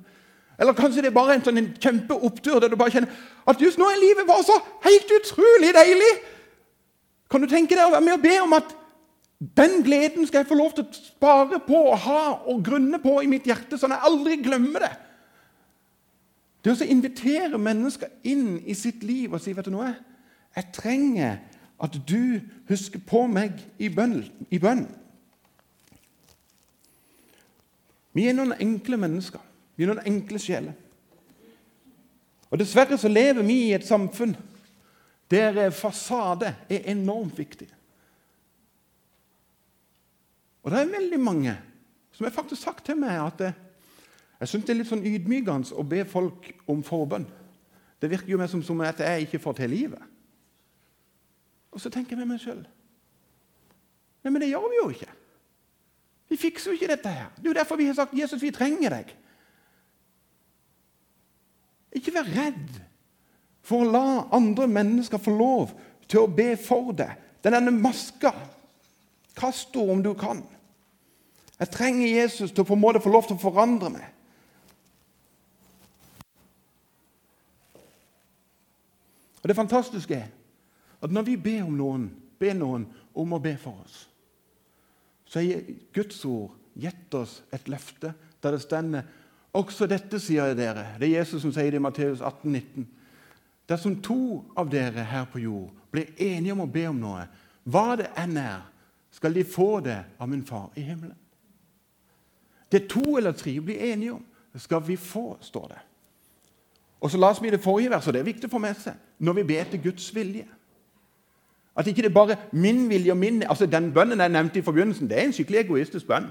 Eller 0.58 0.76
kanskje 0.76 1.04
det 1.04 1.12
er 1.12 1.18
bare 1.18 1.36
en 1.36 1.44
sånn 1.44 1.68
kjempeopptur 1.82 2.58
der 2.62 2.72
du 2.72 2.78
bare 2.80 2.94
kjenner 2.94 3.12
at 3.46 3.60
just 3.60 3.78
nå 3.78 3.86
er 3.92 4.00
livet 4.00 4.26
bare 4.28 4.46
så 4.46 4.56
helt 4.86 5.12
utrolig 5.18 5.72
deilig. 5.76 6.12
Kan 7.30 7.44
du 7.44 7.50
tenke 7.50 7.76
deg 7.76 7.86
å 7.86 7.92
være 7.92 8.06
med 8.06 8.16
og 8.16 8.24
be 8.24 8.34
om 8.40 8.56
at 8.56 8.74
den 9.56 9.82
gleden 9.84 10.26
skal 10.26 10.42
jeg 10.42 10.48
få 10.48 10.56
lov 10.56 10.72
til 10.74 10.86
å 10.86 10.96
spare 10.96 11.58
på 11.66 11.80
og 11.90 11.98
ha 12.06 12.22
og 12.48 12.62
grunne 12.64 12.98
på 13.02 13.18
i 13.20 13.28
mitt 13.28 13.46
hjerte, 13.46 13.76
sånn 13.76 13.92
at 13.92 14.00
jeg 14.00 14.10
aldri 14.10 14.38
glemmer 14.40 14.86
det. 14.86 14.92
Det 16.64 16.72
å 16.72 16.88
invitere 16.88 17.60
mennesker 17.60 18.10
inn 18.26 18.56
i 18.66 18.74
sitt 18.74 19.04
liv 19.06 19.34
og 19.36 19.42
si 19.42 19.52
vet 19.54 19.68
du 19.68 19.74
noe, 19.74 19.92
jeg 20.56 20.72
trenger 20.74 21.36
at 21.82 21.98
du 22.08 22.40
husker 22.68 23.02
på 23.04 23.26
meg 23.28 23.58
i 23.78 23.90
bønn. 23.92 24.22
I 24.50 24.58
bønn. 24.62 24.86
Vi 28.16 28.24
er 28.28 28.36
noen 28.36 28.56
enkle 28.56 28.96
mennesker. 29.00 29.42
Vi 29.76 29.84
er 29.84 29.92
noen 29.92 30.08
enkle 30.08 30.40
sjeler. 30.40 30.76
Og 32.48 32.60
Dessverre 32.60 32.96
så 32.98 33.10
lever 33.10 33.44
vi 33.44 33.58
i 33.66 33.74
et 33.76 33.86
samfunn 33.86 34.36
der 35.30 35.72
fasade 35.74 36.52
er 36.70 36.84
enormt 36.92 37.38
viktig. 37.38 37.66
Og 40.62 40.70
det 40.70 40.80
er 40.80 40.92
veldig 40.92 41.18
mange 41.20 41.56
som 42.14 42.24
har 42.24 42.32
faktisk 42.32 42.62
sagt 42.62 42.86
til 42.86 42.96
meg 42.96 43.18
at 43.20 43.38
det, 43.38 43.52
jeg 44.40 44.48
syns 44.48 44.64
det 44.64 44.72
er 44.72 44.78
litt 44.78 44.88
sånn 44.88 45.04
ydmykende 45.04 45.76
å 45.76 45.84
be 45.84 46.04
folk 46.08 46.48
om 46.70 46.80
forbønn. 46.86 47.26
Det 48.00 48.08
virker 48.12 48.32
jo 48.32 48.38
mer 48.40 48.48
som, 48.48 48.62
som 48.64 48.80
at 48.84 49.02
jeg 49.02 49.26
ikke 49.26 49.40
får 49.42 49.58
til 49.58 49.72
livet. 49.72 50.15
Og 51.76 51.80
så 51.80 51.92
tenker 51.92 52.16
jeg 52.16 52.22
med 52.24 52.32
meg 52.32 52.40
sjøl 52.40 52.64
Nei, 54.24 54.32
men 54.32 54.40
det 54.42 54.48
gjør 54.48 54.64
vi 54.72 54.78
jo 54.80 54.86
ikke. 54.90 55.12
Vi 56.26 56.36
fikser 56.40 56.72
jo 56.72 56.74
ikke 56.74 56.88
dette 56.90 57.10
her. 57.14 57.28
Det 57.36 57.44
er 57.44 57.52
jo 57.52 57.58
derfor 57.60 57.78
vi 57.78 57.84
har 57.86 57.94
sagt 57.94 58.16
Jesus, 58.18 58.40
vi 58.42 58.50
trenger 58.50 58.90
deg. 58.90 59.12
Ikke 61.94 62.10
vær 62.16 62.26
redd 62.34 62.80
for 63.62 63.84
å 63.84 63.92
la 63.92 64.08
andre 64.34 64.66
mennesker 64.66 65.22
få 65.22 65.36
lov 65.36 65.76
til 66.10 66.24
å 66.24 66.32
be 66.32 66.48
for 66.58 66.90
deg. 66.98 67.12
Denne 67.46 67.70
maska, 67.70 68.32
kast 69.38 69.78
henne 69.78 69.94
om 69.94 70.02
du 70.02 70.10
kan. 70.18 70.42
Jeg 71.60 71.70
trenger 71.76 72.10
Jesus 72.10 72.50
til 72.50 72.64
å 72.64 72.68
på 72.68 72.74
en 72.74 72.82
måte 72.82 73.04
få 73.04 73.12
lov 73.14 73.28
til 73.28 73.38
å 73.38 73.44
forandre 73.46 73.92
meg. 73.94 74.10
Og 79.44 79.46
Det 79.46 79.56
fantastiske 79.56 80.18
er 80.18 80.35
at 81.06 81.14
når 81.14 81.26
vi 81.30 81.36
ber 81.40 81.64
om 81.66 81.76
noen, 81.78 82.06
ber 82.38 82.54
noen 82.58 82.86
om 83.16 83.32
å 83.32 83.42
be 83.42 83.54
for 83.60 83.78
oss, 83.84 84.04
så 85.26 85.42
har 85.42 85.66
Guds 85.94 86.20
ord 86.28 86.54
gitt 86.76 87.14
oss 87.16 87.40
et 87.54 87.68
løfte 87.72 88.12
der 88.42 88.54
det 88.54 88.62
stender 88.62 89.06
også 89.56 89.88
dette 89.88 90.20
sier 90.20 90.50
jeg 90.50 90.58
dere. 90.58 90.84
Det 91.00 91.08
er 91.08 91.22
Jesus 91.22 91.42
som 91.42 91.52
sier 91.54 91.72
det 91.72 91.80
i 91.80 91.82
Matteus 91.82 92.20
18, 92.20 92.52
19. 92.52 92.86
Dersom 93.66 93.96
to 94.04 94.44
av 94.58 94.68
dere 94.70 95.06
her 95.08 95.26
på 95.30 95.40
jord 95.42 95.72
blir 95.90 96.12
enige 96.20 96.54
om 96.54 96.62
å 96.66 96.70
be 96.70 96.84
om 96.90 96.98
noe, 97.00 97.24
hva 97.64 97.96
det 97.98 98.10
enn 98.20 98.36
er, 98.38 98.66
skal 99.16 99.34
de 99.34 99.46
få 99.48 99.80
det 99.80 99.98
av 100.20 100.28
min 100.28 100.44
far 100.46 100.68
i 100.76 100.84
himmelen. 100.84 101.16
Det 102.70 102.84
to 102.90 103.16
eller 103.16 103.32
tre 103.32 103.54
blir 103.64 103.80
enige 103.88 104.18
om, 104.18 104.24
skal 104.60 104.82
vi 104.84 104.96
få, 105.00 105.38
står 105.40 105.68
det. 105.72 105.80
Og 107.00 107.10
så 107.10 107.18
La 107.20 107.30
oss 107.30 107.40
vi 107.42 107.50
det 107.52 107.62
forrige 107.62 107.92
verset, 107.92 108.14
det 108.14 108.20
er 108.20 108.28
viktig 108.28 108.50
for 108.50 108.72
seg, 108.80 108.96
når 109.18 109.38
vi 109.38 109.44
ber 109.48 109.70
til 109.70 109.82
Guds 109.88 110.08
vilje. 110.14 110.46
At 111.76 111.86
ikke 111.86 112.02
det 112.02 112.14
bare 112.14 112.36
min 112.52 112.88
vilje 112.88 113.12
og 113.12 113.16
min 113.16 113.42
altså 113.42 113.66
Den 113.66 113.92
bønnen 113.92 114.20
jeg 114.20 114.28
nevnte 114.28 114.58
i 114.58 114.62
forbindelsen, 114.62 115.08
det 115.08 115.18
er 115.18 115.24
en 115.24 115.32
skikkelig 115.32 115.60
egoistisk 115.60 116.06
bønn. 116.06 116.30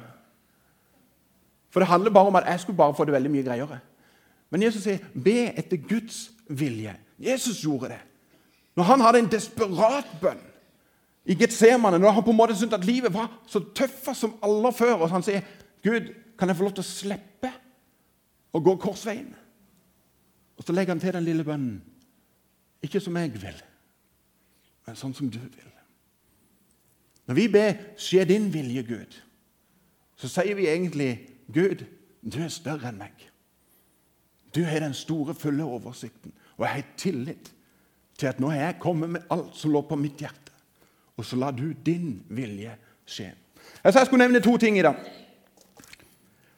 For 1.69 1.79
det 1.79 1.87
handler 1.87 2.11
bare 2.11 2.27
om 2.27 2.35
at 2.35 2.47
jeg 2.47 2.59
skulle 2.59 2.77
bare 2.77 2.95
få 2.95 3.05
det 3.05 3.13
veldig 3.13 3.31
mye 3.31 3.43
greiere. 3.43 3.79
Men 4.49 4.63
Jesus 4.63 4.83
sier, 4.83 4.97
'Be 5.23 5.57
etter 5.57 5.77
Guds 5.77 6.31
vilje'. 6.49 6.95
Jesus 7.19 7.61
gjorde 7.61 7.89
det. 7.89 7.99
Når 8.75 8.83
han 8.83 9.01
hadde 9.01 9.19
en 9.19 9.31
desperat 9.31 10.05
bønn 10.21 10.39
i 11.25 11.35
Getsemane, 11.35 11.99
når 11.99 12.11
han 12.11 12.23
på 12.23 12.31
en 12.31 12.37
måte 12.37 12.55
syntes 12.55 12.79
at 12.79 12.85
livet 12.85 13.13
var 13.13 13.41
så 13.47 13.59
tøffest 13.75 14.19
som 14.19 14.35
alle 14.43 14.73
før, 14.73 14.93
og 14.93 15.09
han 15.09 15.23
sier, 15.23 15.41
'Gud, 15.83 16.13
kan 16.39 16.47
jeg 16.47 16.57
få 16.57 16.63
lov 16.63 16.71
til 16.71 16.83
å 16.83 16.91
slippe 16.91 17.51
å 18.53 18.59
gå 18.59 18.75
korsveien? 18.75 19.35
Og 20.57 20.63
så 20.63 20.73
legger 20.73 20.93
han 20.93 20.99
til 20.99 21.13
den 21.13 21.23
lille 21.23 21.43
bønnen. 21.43 21.81
Ikke 22.81 22.99
som 22.99 23.17
jeg 23.17 23.33
vil, 23.33 23.61
men 24.85 24.97
sånn 24.97 25.13
som 25.17 25.29
du 25.29 25.39
vil. 25.39 25.71
Når 27.25 27.35
vi 27.35 27.47
ber 27.47 27.73
'Skje 27.97 28.25
din 28.25 28.53
vilje, 28.53 28.83
Gud', 28.83 29.21
så 30.15 30.27
sier 30.27 30.55
vi 30.55 30.67
egentlig 30.67 31.29
'Gud, 31.51 31.85
du 32.21 32.43
er 32.43 32.49
større 32.49 32.89
enn 32.89 32.99
meg'. 33.01 33.29
Du 34.55 34.63
har 34.63 34.79
den 34.79 34.93
store, 34.93 35.33
fulle 35.35 35.63
oversikten, 35.63 36.31
og 36.57 36.65
jeg 36.65 36.73
har 36.73 36.83
tillit 36.97 37.51
til 38.17 38.27
at 38.27 38.39
nå 38.39 38.49
har 38.49 38.59
jeg 38.59 38.79
kommet 38.79 39.09
med 39.09 39.21
alt 39.29 39.55
som 39.55 39.71
lå 39.71 39.81
på 39.81 39.95
mitt 39.95 40.17
hjerte. 40.17 40.51
Og 41.17 41.25
så 41.25 41.35
lar 41.35 41.51
du 41.51 41.73
din 41.85 42.23
vilje 42.29 42.77
skje. 43.05 43.33
Jeg 43.83 43.93
sa 43.93 43.99
jeg 43.99 44.05
skulle 44.07 44.23
nevne 44.23 44.43
to 44.43 44.57
ting 44.57 44.77
i 44.79 44.81
dag. 44.81 44.95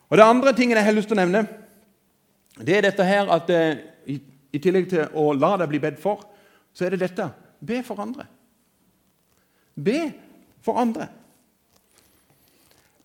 Og 0.10 0.18
Det 0.18 0.24
andre 0.24 0.54
tingen 0.54 0.78
jeg 0.78 0.86
har 0.86 0.92
lyst 0.92 1.08
til 1.08 1.18
å 1.18 1.26
nevne, 1.26 1.48
det 2.58 2.78
er 2.78 2.82
dette 2.82 3.04
her 3.04 3.30
at 3.34 3.50
eh, 3.50 3.78
i, 4.08 4.22
i 4.54 4.60
tillegg 4.60 4.90
til 4.90 5.10
å 5.14 5.34
la 5.34 5.58
deg 5.58 5.70
bli 5.70 5.80
bedt 5.80 6.00
for, 6.02 6.24
så 6.74 6.86
er 6.86 6.96
det 6.96 7.00
dette 7.00 7.28
be 7.66 7.84
for 7.84 8.00
andre. 8.02 8.26
Be 9.76 10.14
for 10.62 10.78
andre. 10.78 11.08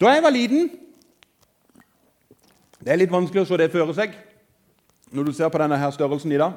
Da 0.01 0.11
jeg 0.11 0.23
var 0.23 0.31
liten 0.31 0.71
Det 2.83 2.91
er 2.91 2.99
litt 2.99 3.12
vanskelig 3.12 3.45
å 3.45 3.47
se 3.47 3.57
det 3.61 3.71
føre 3.71 3.95
seg 3.95 4.15
når 5.12 5.29
du 5.29 5.33
ser 5.37 5.51
på 5.53 5.61
denne 5.61 5.77
her 5.79 5.91
størrelsen 5.93 6.33
i 6.33 6.38
dag. 6.41 6.57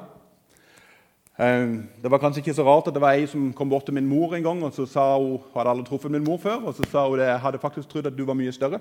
Eh, 1.38 1.74
det 2.02 2.10
var 2.10 2.18
kanskje 2.18 2.40
ikke 2.40 2.54
så 2.56 2.64
rart 2.64 2.88
at 2.88 2.96
det 2.96 3.02
var 3.04 3.14
ei 3.14 3.26
som 3.28 3.52
kom 3.52 3.68
bort 3.70 3.84
til 3.86 3.94
min 3.94 4.08
mor 4.08 4.34
en 4.34 4.42
gang 4.42 4.62
og 4.64 4.72
så 4.74 4.86
sa 4.88 5.04
hun, 5.20 5.36
hadde 5.54 5.70
aldri 5.70 5.84
truffet 5.86 6.10
min 6.10 6.24
mor 6.24 6.40
før, 6.42 6.64
og 6.64 6.74
så 6.74 6.88
sa 6.90 7.04
hun 7.06 7.20
at 7.20 7.28
jeg 7.28 7.42
hadde 7.44 7.60
faktisk 7.62 7.88
trodd 7.88 8.08
at 8.08 8.16
du 8.16 8.24
var 8.24 8.34
mye 8.34 8.52
større. 8.52 8.80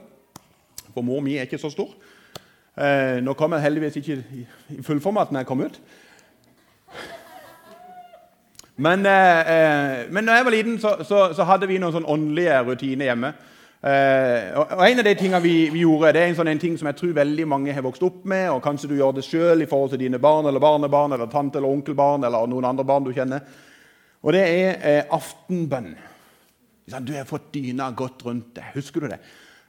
For 0.93 1.03
mor 1.03 1.19
mi 1.19 1.35
er 1.35 1.45
ikke 1.45 1.59
så 1.59 1.69
stor. 1.69 1.91
Eh, 2.75 3.19
nå 3.21 3.33
kom 3.33 3.53
jeg 3.53 3.61
heldigvis 3.67 3.99
ikke 3.99 4.17
i 4.71 4.81
fullformat 4.81 5.31
når 5.31 5.43
jeg 5.43 5.47
kom 5.51 5.61
ut. 5.61 5.81
Men, 8.77 9.05
eh, 9.05 9.39
eh 9.53 10.07
men 10.11 10.23
når 10.23 10.33
jeg 10.33 10.45
var 10.45 10.51
liten, 10.51 10.79
så, 10.79 10.95
så, 11.03 11.33
så 11.33 11.43
hadde 11.43 11.67
vi 11.67 11.77
noen 11.79 11.95
sånn 11.95 12.07
åndelige 12.11 12.63
rutiner 12.67 13.11
hjemme. 13.11 13.33
Eh, 13.85 14.57
og, 14.57 14.71
En 14.81 14.99
av 14.99 15.05
de 15.05 15.13
tingene 15.15 15.41
vi, 15.43 15.69
vi, 15.69 15.83
gjorde, 15.83 16.13
det 16.15 16.23
er 16.23 16.31
en 16.31 16.37
sånn 16.39 16.49
en 16.49 16.59
ting 16.61 16.77
som 16.77 16.89
jeg 16.89 16.97
tror 16.97 17.13
veldig 17.19 17.45
mange 17.47 17.73
har 17.73 17.85
vokst 17.85 18.03
opp 18.03 18.23
med. 18.25 18.49
og 18.49 18.63
Kanskje 18.65 18.89
du 18.89 18.97
gjør 18.97 19.13
det 19.15 19.25
sjøl 19.27 19.61
i 19.61 19.69
forhold 19.69 19.93
til 19.93 20.01
dine 20.01 20.19
barn 20.19 20.49
eller 20.49 20.63
barnebarn 20.63 21.13
eller 21.13 21.29
tante 21.31 21.61
eller 21.61 21.69
onkelbarn 21.69 22.25
eller 22.25 22.49
noen 22.49 22.65
andre 22.71 22.85
barn 22.87 23.05
du 23.05 23.13
kjenner. 23.13 23.45
Og 24.25 24.33
det 24.33 24.41
er 24.41 24.79
eh, 24.81 25.03
aftenbønn. 25.13 25.91
Du 27.01 27.13
har 27.13 27.29
fått 27.29 27.51
dyna 27.53 27.91
godt 27.97 28.25
rundt 28.25 28.55
deg. 28.57 28.73
Husker 28.73 29.05
du 29.05 29.11
det? 29.13 29.19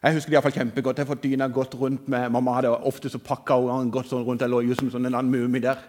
Jeg 0.02 0.16
husker 0.16 0.30
det 0.30 0.36
iallfall 0.36 0.54
kjempegodt. 0.54 0.98
Jeg 0.98 1.06
har 1.06 1.12
fått 1.12 1.24
dyna 1.24 1.48
godt 1.52 1.76
rundt 1.80 2.08
med 2.12 2.32
Mamma 2.32 2.56
hadde 2.58 2.72
ofte 2.88 3.10
så 3.12 3.20
pakka 3.20 3.56
hun 3.60 3.92
godt 3.92 4.10
sånn 4.10 4.24
rundt. 4.24 4.44
Jeg 4.44 4.52
lå 4.52 4.62
jo 4.64 4.76
som 4.76 4.90
sånn 4.92 5.08
en 5.08 5.16
annen 5.16 5.32
mumie 5.32 5.64
der. 5.64 5.80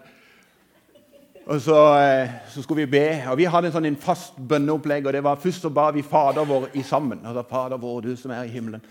Og 1.47 1.62
så, 1.62 1.99
eh, 1.99 2.29
så, 2.49 2.62
skulle 2.62 2.86
vi 2.86 2.91
be. 2.91 3.23
og 3.29 3.38
Vi 3.38 3.45
hadde 3.47 3.69
en 3.69 3.73
sånn 3.73 3.86
en 3.88 3.99
fast 3.99 4.33
bønneopplegg. 4.49 5.05
og 5.07 5.13
det 5.13 5.23
var 5.23 5.36
Først 5.36 5.62
så 5.62 5.69
ba 5.69 5.91
vi 5.91 6.01
Fader 6.01 6.45
vår 6.45 6.67
i 6.73 6.83
sammen. 6.83 7.19
Altså, 7.25 7.43
Fader 7.49 7.77
vår, 7.77 8.01
du 8.01 8.15
som 8.15 8.31
er 8.31 8.43
i 8.43 8.47
himmelen. 8.47 8.81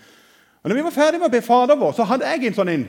Og 0.63 0.69
når 0.69 0.75
vi 0.75 0.83
var 0.83 0.91
ferdig 0.91 1.19
med 1.19 1.29
å 1.29 1.31
be 1.31 1.41
Fader 1.41 1.75
vår, 1.75 1.91
så 1.91 2.03
hadde 2.03 2.25
jeg 2.25 2.47
en 2.47 2.53
sånn 2.53 2.69
en, 2.69 2.87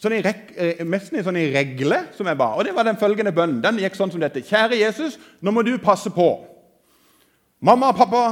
sånn 0.00 0.12
en, 0.12 0.24
rek, 0.24 0.40
eh, 0.56 0.84
nesten 0.84 1.18
en 1.18 1.24
sånn 1.24 1.36
en 1.36 1.52
regle 1.52 1.98
som 2.16 2.26
jeg 2.26 2.38
ba. 2.38 2.54
Og 2.56 2.64
det 2.64 2.74
var 2.74 2.88
den 2.88 2.96
følgende 2.96 3.32
bønnen. 3.32 3.60
Den 3.62 3.78
gikk 3.78 3.94
sånn 4.00 4.10
som 4.10 4.20
dette. 4.20 4.40
Kjære 4.40 4.80
Jesus, 4.80 5.18
nå 5.42 5.52
må 5.52 5.62
du 5.62 5.76
passe 5.78 6.10
på. 6.10 6.30
Mamma 7.60 7.92
og 7.92 7.96
pappa 8.00 8.24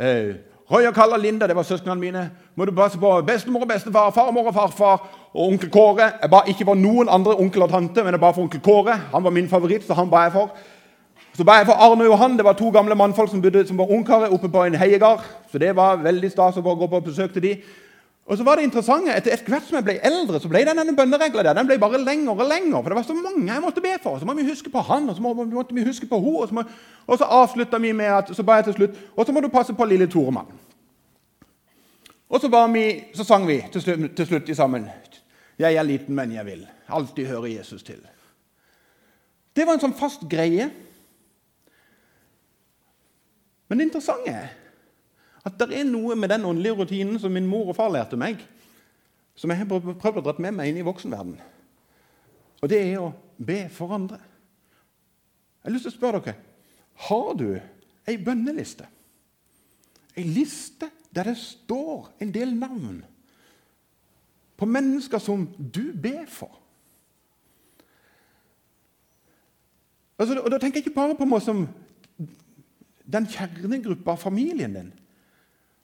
eh, 0.00 0.34
Roy 0.72 0.86
og 0.88 0.94
Kalle 0.94 1.14
og 1.14 1.22
Linda 1.22 1.46
det 1.46 1.56
var 1.56 1.62
søsknene 1.62 2.00
mine. 2.00 2.30
Må 2.56 2.64
du 2.64 2.74
passe 2.74 2.98
på 2.98 3.22
Bestemor 3.22 3.62
og 3.62 3.68
bestefar, 3.68 4.10
farmor 4.10 4.50
og 4.50 4.54
farfar 4.54 5.06
og 5.34 5.48
onkel 5.48 5.70
Kåre. 5.70 6.10
Jeg 6.22 6.30
ba 6.30 6.42
ikke 6.48 6.66
for 6.68 6.76
noen 6.76 7.08
andre 7.08 7.36
onkel 7.40 7.64
og 7.64 7.70
tante, 7.72 8.04
men 8.04 8.12
jeg 8.12 8.20
ba 8.20 8.30
for 8.30 8.44
onkel 8.44 8.60
Kåre. 8.60 8.98
Han 9.12 9.24
var 9.24 9.30
min 9.30 9.48
favoritt, 9.48 9.86
så 9.86 9.96
han 9.96 10.10
ba 10.10 10.26
jeg 10.26 10.32
for. 10.32 10.50
Så 11.36 11.44
ba 11.44 11.52
jeg 11.60 11.66
for 11.66 11.80
Arne 11.80 12.04
Johan. 12.04 12.36
Det 12.36 12.44
var 12.44 12.52
to 12.52 12.70
gamle 12.70 12.94
mannfolk 12.94 13.30
som, 13.30 13.42
bodde, 13.42 13.66
som 13.66 13.78
var 13.78 13.90
ungkarer 13.90 14.32
oppe 14.32 14.48
på 14.48 14.64
en 14.64 14.74
heiegard. 14.74 15.24
Så 15.52 15.58
det 15.58 15.76
var 15.76 15.96
veldig 15.96 16.30
stas 16.30 16.58
å 16.60 16.62
gå 16.62 16.88
på 16.88 17.00
besøk 17.00 17.32
til 17.32 17.42
de. 17.42 17.54
Og 18.26 18.36
så 18.38 18.44
var 18.44 18.56
det 18.56 18.64
interessante, 18.64 19.14
Etter 19.16 19.40
hvert 19.48 19.64
som 19.66 19.76
jeg 19.76 19.84
ble 19.84 19.94
eldre, 20.04 20.38
så 20.40 20.48
ble 20.48 20.62
denne 20.64 20.94
bønneregla 20.96 21.42
der, 21.42 21.56
den 21.58 21.66
ble 21.66 21.78
bare 21.80 21.98
lenger 21.98 22.36
og 22.36 22.46
lenger. 22.46 22.76
For 22.76 22.92
det 22.92 22.98
var 23.00 23.06
så 23.08 23.16
mange 23.16 23.48
jeg 23.48 23.64
måtte 23.64 23.80
be 23.80 23.96
for. 24.02 24.18
Så 24.18 24.28
må 24.28 24.36
vi 24.38 24.46
huske 24.46 24.70
på 24.70 24.84
han, 24.88 25.08
og 25.08 25.16
så 25.16 25.24
må, 25.24 25.32
måtte 25.34 25.74
vi 25.74 25.84
huske 25.86 26.06
på 26.06 26.20
hun, 26.20 26.36
Og 26.42 26.48
så, 26.48 26.54
må, 26.54 27.16
så 27.16 27.24
avslutta 27.24 27.80
vi 27.82 27.92
med 27.92 28.12
at 28.12 28.36
så 28.36 28.42
ba 28.42 28.60
jeg 28.60 28.64
til 28.70 28.74
slutt 28.74 29.00
Og 29.16 29.26
så 29.26 29.32
må 29.32 29.40
du 29.40 29.48
passe 29.48 29.74
på 29.74 29.84
lille 29.84 30.06
Toremann. 30.06 30.46
Og 32.28 32.40
så, 32.40 32.48
vi, 32.72 33.04
så 33.14 33.24
sang 33.24 33.48
vi 33.48 33.64
til 33.72 33.82
slutt, 33.82 34.16
til 34.16 34.26
slutt 34.26 34.56
sammen. 34.56 34.86
Jeg 35.60 35.76
er 35.76 35.86
liten, 35.86 36.14
men 36.16 36.32
jeg 36.32 36.46
vil 36.46 36.64
alltid 36.88 37.28
høre 37.28 37.52
Jesus 37.52 37.84
til. 37.86 38.00
Det 39.52 39.66
var 39.66 39.76
en 39.76 39.84
sånn 39.84 39.96
fast 39.96 40.24
greie. 40.30 40.70
Men 43.68 43.80
det 43.80 43.88
interessante 43.88 44.32
er 44.32 44.50
at 45.42 45.58
det 45.58 45.74
er 45.74 45.88
noe 45.88 46.14
med 46.16 46.30
den 46.30 46.44
åndelige 46.46 46.78
rutinen 46.78 47.18
som 47.18 47.32
min 47.34 47.48
mor 47.50 47.72
og 47.72 47.76
far 47.76 47.90
lærte 47.92 48.18
meg, 48.20 48.40
som 49.34 49.50
jeg 49.50 49.62
har 49.62 49.68
prøvd 49.70 50.20
å 50.20 50.24
dra 50.28 50.34
med 50.44 50.54
meg 50.54 50.70
inn 50.70 50.78
i 50.80 50.86
voksenverden. 50.86 51.34
Og 52.62 52.70
det 52.70 52.78
er 52.78 53.00
å 53.02 53.10
be 53.42 53.64
for 53.74 53.94
andre. 53.96 54.20
Jeg 55.62 55.68
har 55.68 55.74
lyst 55.74 55.88
til 55.88 55.94
å 55.94 55.98
spørre 55.98 56.22
dere 56.22 56.38
har 57.08 57.32
du 57.34 57.48
ei 58.06 58.18
bønneliste. 58.20 58.86
Ei 60.14 60.24
liste 60.28 60.90
der 61.10 61.32
det 61.32 61.38
står 61.40 62.12
en 62.22 62.32
del 62.34 62.52
navn 62.54 63.00
på 64.62 64.68
mennesker 64.70 65.18
som 65.18 65.48
du 65.58 65.90
ber 65.92 66.26
for. 66.30 66.52
Altså, 70.18 70.38
og 70.38 70.50
Da 70.50 70.58
tenker 70.58 70.78
jeg 70.78 70.86
ikke 70.86 70.94
bare 71.00 71.16
på 71.18 71.26
meg 71.26 71.42
som 71.42 71.64
den 73.12 73.26
kjernegruppa 73.26 74.14
av 74.14 74.22
familien 74.22 74.76
din. 74.76 74.92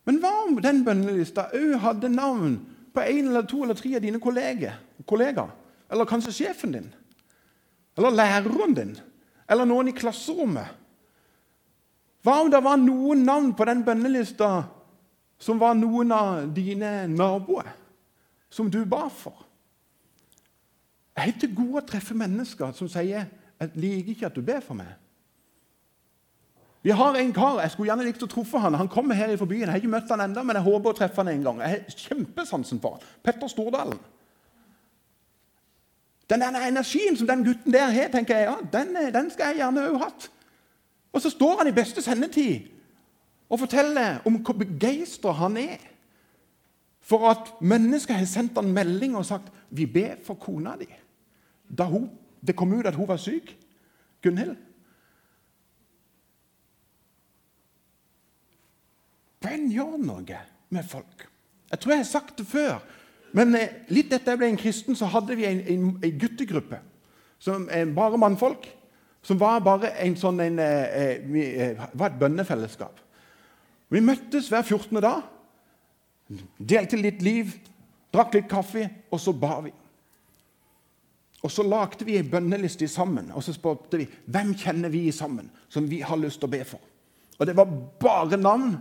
Men 0.07 0.21
hva 0.23 0.31
om 0.45 0.61
den 0.63 0.85
bønnelista 0.87 1.49
òg 1.57 1.75
hadde 1.83 2.13
navn 2.13 2.55
på 2.95 3.03
en 3.03 3.33
eller 3.33 3.49
to 3.51 3.65
eller 3.65 3.75
tre 3.75 3.97
av 3.99 4.05
dine 4.05 4.21
kolleger, 4.23 4.79
kollegaer? 5.07 5.51
Eller 5.91 6.07
kanskje 6.07 6.37
sjefen 6.37 6.77
din? 6.77 6.89
Eller 7.99 8.15
læreren 8.15 8.77
din? 8.79 8.95
Eller 9.49 9.67
noen 9.67 9.91
i 9.91 9.97
klasserommet? 9.97 10.71
Hva 12.23 12.39
om 12.45 12.51
det 12.53 12.63
var 12.63 12.79
noen 12.79 13.27
navn 13.27 13.53
på 13.59 13.67
den 13.67 13.83
bønnelista 13.83 14.53
som 15.39 15.59
var 15.59 15.75
noen 15.75 16.13
av 16.13 16.47
dine 16.55 17.09
naboer, 17.11 17.75
som 18.51 18.71
du 18.71 18.85
ba 18.85 19.09
for? 19.09 19.47
Jeg 21.17 21.29
er 21.29 21.41
til 21.41 21.55
god 21.55 21.83
å 21.83 21.87
treffe 21.87 22.15
mennesker 22.15 22.73
som 22.73 22.89
sier 22.89 23.27
'Jeg 23.61 23.71
liker 23.75 24.11
ikke 24.11 24.27
at 24.27 24.37
du 24.37 24.43
ber 24.43 24.61
for 24.61 24.75
meg'. 24.75 24.95
Vi 26.83 26.91
har 26.91 27.15
en 27.15 27.33
kar, 27.33 27.61
Jeg 27.61 27.71
skulle 27.71 27.89
gjerne 27.91 28.05
likt 28.05 28.23
å 28.23 28.27
treffe 28.27 28.59
han. 28.59 28.75
Han 28.75 28.89
kommer 28.89 29.15
her 29.15 29.29
i 29.29 29.37
byen. 29.37 29.61
Jeg 29.61 29.69
har 29.69 29.77
ikke 29.77 29.89
møtt 29.89 30.11
han 30.11 30.21
enda, 30.21 30.43
men 30.43 30.57
jeg 30.57 30.63
håper 30.63 30.91
å 30.91 30.97
treffe 30.97 31.17
han 31.17 31.29
en 31.29 31.43
gang. 31.43 31.61
Jeg 31.61 31.69
har 31.69 31.79
kjempesansen 31.89 32.81
for 32.81 32.91
han. 32.91 33.01
Petter 33.23 33.49
Stordalen. 33.49 33.99
Den 36.31 36.43
energien 36.43 37.17
som 37.17 37.27
den 37.27 37.45
gutten 37.45 37.73
der 37.73 37.91
har, 37.91 38.09
tenker 38.09 38.37
jeg, 38.37 38.45
ja, 38.45 38.57
den, 38.73 39.13
den 39.15 39.31
skal 39.31 39.47
jeg 39.47 39.57
gjerne 39.57 39.87
òg 39.91 40.03
hatt. 40.03 40.31
Og 41.13 41.23
så 41.23 41.31
står 41.31 41.59
han 41.59 41.71
i 41.71 41.77
beste 41.77 42.03
sendetid 42.03 42.69
og 43.49 43.59
forteller 43.59 44.21
om 44.29 44.37
hvor 44.45 44.59
begeistra 44.61 45.33
han 45.33 45.57
er 45.57 45.79
for 47.09 47.31
at 47.31 47.55
mennesker 47.65 48.19
har 48.19 48.29
sendt 48.29 48.59
han 48.61 48.73
melding 48.73 49.17
og 49.17 49.27
sagt 49.27 49.53
'Vi 49.71 49.87
ber 49.87 50.15
for 50.25 50.35
kona 50.35 50.77
di'. 50.77 50.95
Da 51.79 51.85
hun, 51.85 52.11
det 52.47 52.57
kom 52.57 52.73
ut 52.73 52.87
at 52.87 52.95
hun 52.95 53.09
var 53.09 53.17
syk. 53.17 53.57
Gunhild. 54.23 54.57
Bønn 59.41 59.71
gjør 59.71 59.97
noe 60.03 60.39
med 60.71 60.85
folk. 60.85 61.29
Jeg 61.71 61.81
tror 61.81 61.93
jeg 61.93 61.99
har 61.99 62.05
sagt 62.05 62.39
det 62.39 62.47
før. 62.47 62.79
Men 63.33 63.55
eh, 63.55 63.69
litt 63.89 64.13
etter 64.13 64.33
jeg 64.33 64.39
ble 64.39 64.49
en 64.49 64.61
kristen, 64.61 64.97
så 64.97 65.07
hadde 65.07 65.37
vi 65.37 65.45
en, 65.45 65.61
en, 65.61 65.89
en 66.05 66.19
guttegruppe. 66.19 66.81
Som 67.39 67.69
er 67.71 67.85
bare 67.95 68.19
mannfolk. 68.19 68.67
Som 69.23 69.41
var 69.41 69.61
bare 69.61 69.93
en 70.05 70.17
sånn 70.17 70.41
en, 70.41 70.59
eh, 70.59 71.21
eh, 71.69 71.83
var 71.93 72.11
et 72.11 72.19
bønnefellesskap. 72.19 73.01
Vi 73.89 74.01
møttes 74.01 74.49
hver 74.49 74.63
14. 74.63 75.01
dag. 75.01 75.23
Delte 76.59 76.99
litt 77.01 77.23
liv, 77.25 77.55
drakk 78.13 78.35
litt 78.37 78.49
kaffe, 78.51 78.85
og 79.11 79.21
så 79.21 79.33
ba 79.33 79.61
vi. 79.65 79.73
Og 81.43 81.51
Så 81.51 81.63
lagde 81.63 82.05
vi 82.05 82.17
ei 82.19 82.27
bønneliste 82.27 82.89
sammen 82.91 83.31
og 83.31 83.45
så 83.47 83.55
spurte 83.55 84.01
vi 84.01 84.09
hvem 84.27 84.57
kjenner 84.59 84.91
vi 84.91 85.07
sammen 85.15 85.51
som 85.71 85.87
vi 85.87 86.01
har 86.03 86.19
lyst 86.19 86.41
til 86.43 86.49
å 86.49 86.55
be 86.57 86.65
for. 86.67 86.81
Og 87.39 87.47
Det 87.47 87.55
var 87.57 87.71
bare 88.01 88.37
navn 88.37 88.75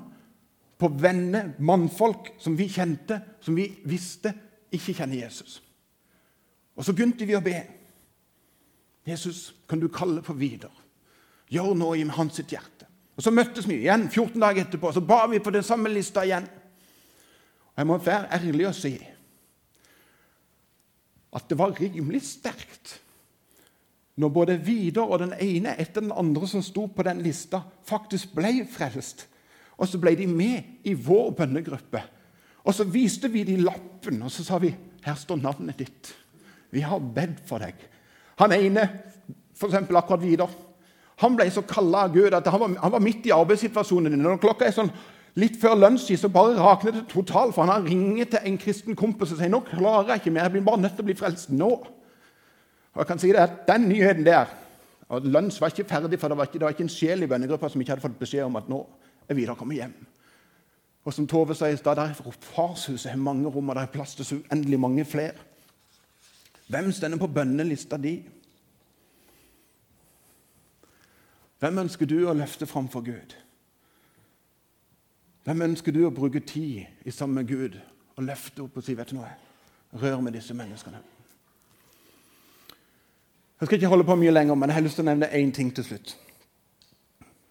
på 0.77 0.89
venner, 0.89 1.53
mannfolk, 1.59 2.33
som 2.39 2.57
vi 2.57 2.67
kjente, 2.69 3.21
som 3.41 3.55
vi 3.55 3.69
visste 3.85 4.33
ikke 4.73 4.93
kjenner 4.93 5.23
Jesus. 5.23 5.61
Og 6.77 6.85
så 6.85 6.93
begynte 6.93 7.25
vi 7.25 7.37
å 7.37 7.41
be. 7.41 7.61
Jesus, 9.07 9.53
kan 9.69 9.79
du 9.79 9.87
kalle 9.89 10.21
på 10.21 10.35
Vidar? 10.37 10.73
Gjør 11.49 11.73
noe 11.77 11.97
i 11.97 12.03
hans 12.03 12.37
hjerte. 12.37 12.85
Og 13.17 13.23
Så 13.23 13.31
møttes 13.31 13.65
vi 13.67 13.79
igjen 13.81 14.09
14 14.09 14.41
dager 14.41 14.65
etterpå, 14.65 14.87
og 14.87 14.93
så 14.93 15.01
ba 15.01 15.25
vi 15.27 15.39
på 15.39 15.53
den 15.53 15.63
samme 15.63 15.89
lista 15.89 16.25
igjen. 16.25 16.45
Jeg 17.77 17.87
må 17.87 17.97
være 18.01 18.31
ærlig 18.33 18.67
og 18.67 18.75
si 18.75 18.95
at 21.37 21.49
det 21.49 21.57
var 21.59 21.75
rimelig 21.77 22.23
sterkt 22.25 22.95
når 24.17 24.31
både 24.33 24.55
Vidar 24.65 25.11
og 25.11 25.19
den 25.21 25.35
ene 25.37 25.75
etter 25.77 26.01
den 26.01 26.15
andre 26.15 26.47
som 26.49 26.63
sto 26.65 26.87
på 26.89 27.03
den 27.05 27.19
lista, 27.21 27.59
faktisk 27.85 28.31
ble 28.33 28.63
frelst 28.71 29.27
og 29.77 29.85
så 29.89 29.99
ble 30.01 30.15
de 30.17 30.27
med 30.29 30.87
i 30.89 30.93
vår 30.97 31.33
bønnegruppe. 31.37 32.01
Og 32.67 32.75
så 32.75 32.85
viste 32.89 33.29
vi 33.31 33.45
de 33.47 33.59
lappen, 33.61 34.19
og 34.25 34.31
så 34.33 34.43
sa 34.43 34.57
vi 34.61 34.73
her 35.05 35.17
står 35.17 35.39
navnet 35.39 35.77
ditt. 35.79 36.13
Vi 36.73 36.81
har 36.83 36.99
bedt 36.99 37.43
for 37.47 37.63
deg. 37.63 37.77
Han 38.41 38.55
ene, 38.57 38.87
f.eks. 39.55 39.77
akkurat 39.77 40.23
Vidar, 40.23 40.55
han 41.21 41.37
ble 41.37 41.47
så 41.49 41.63
kalla 41.65 42.05
av 42.05 42.13
Gud 42.13 42.33
at 42.35 42.49
han 42.49 42.61
var, 42.61 42.73
han 42.81 42.93
var, 42.93 43.01
midt 43.01 43.29
i 43.29 43.33
arbeidssituasjonen. 43.33 44.17
Når 44.19 44.41
klokka 44.41 44.67
er 44.67 44.75
sånn 44.75 44.91
litt 45.37 45.57
før 45.61 45.77
lunsjtid, 45.77 46.17
så 46.19 46.29
bare 46.33 46.57
rakner 46.57 46.95
det 46.95 47.07
totalt. 47.11 47.53
For 47.55 47.63
han 47.63 47.73
har 47.73 47.85
ringer 47.85 48.29
til 48.31 48.49
en 48.49 48.59
kristen 48.61 48.97
kompis 48.97 49.33
og 49.35 49.41
sier 49.41 49.51
nå 49.53 49.61
klarer 49.67 50.15
jeg 50.15 50.23
ikke 50.23 50.33
mer, 50.35 50.47
jeg 50.47 50.57
blir 50.57 50.65
bare 50.67 50.81
nødt 50.81 50.97
til 50.97 51.05
å 51.05 51.09
bli 51.09 51.17
frelst 51.17 51.53
nå. 51.53 51.71
Og 52.97 53.03
jeg 53.03 53.09
kan 53.09 53.21
si 53.21 53.29
det 53.33 53.43
at 53.43 53.59
Den 53.69 53.89
nyheten 53.91 54.25
der 54.25 54.49
og 55.07 55.23
Lunsj 55.23 55.61
var 55.61 55.71
ikke 55.71 55.87
ferdig, 55.87 56.19
for 56.19 56.27
det 56.27 56.37
var 56.37 56.49
ikke, 56.49 56.59
det 56.59 56.65
var 56.67 56.73
ikke 56.75 56.83
en 56.83 56.91
sjel 56.91 57.23
i 57.23 57.27
bønnegruppa 57.31 57.69
som 57.71 57.81
ikke 57.81 57.93
hadde 57.93 58.03
fått 58.03 58.19
beskjed 58.19 58.43
om 58.43 58.57
at 58.59 58.67
nå 58.67 58.81
er 59.29 59.37
Vidar 59.37 59.55
kommet 59.55 59.79
hjem. 59.79 59.93
Og 61.07 61.13
som 61.15 61.27
Tove 61.27 61.55
sa 61.55 61.69
i 61.71 61.77
stad, 61.79 62.01
farshuset 62.51 63.13
har 63.13 63.21
mange 63.21 63.47
rom, 63.47 63.69
og 63.69 63.77
det 63.77 63.85
er 63.85 63.93
plass 63.93 64.17
til 64.17 64.27
så 64.27 64.39
uendelig 64.41 64.79
mange 64.83 65.05
flere. 65.07 65.37
Hvem 66.67 66.91
stender 66.91 67.21
på 67.21 67.31
bønnelista 67.31 67.95
di? 67.97 68.17
Hvem 71.63 71.79
ønsker 71.85 72.05
du 72.05 72.17
å 72.27 72.35
løfte 72.35 72.67
fram 72.67 72.91
for 72.91 73.05
Gud? 73.05 73.37
Hvem 75.47 75.61
ønsker 75.63 75.95
du 75.95 76.01
å 76.03 76.11
bruke 76.11 76.41
tid 76.43 77.05
i 77.07 77.11
sammen 77.15 77.39
med 77.39 77.47
Gud 77.47 77.75
og 78.17 78.25
løfte 78.27 78.65
opp 78.65 78.81
og 78.81 78.83
si 78.83 78.97
vet 78.99 79.13
du 79.13 79.15
noe, 79.15 79.29
rør 79.95 80.19
med 80.19 80.35
disse 80.35 80.51
menneskene? 80.57 80.99
Jeg 83.61 83.69
skal 83.69 83.79
ikke 83.79 83.93
holde 83.93 84.07
på 84.09 84.17
mye 84.19 84.33
lenger, 84.33 84.59
men 84.59 84.67
jeg 84.67 84.75
har 84.75 84.83
lyst 84.83 84.99
til 84.99 85.05
å 85.05 85.07
nevne 85.07 85.31
én 85.39 85.55
ting 85.55 85.71
til 85.71 85.87
slutt. 85.87 86.17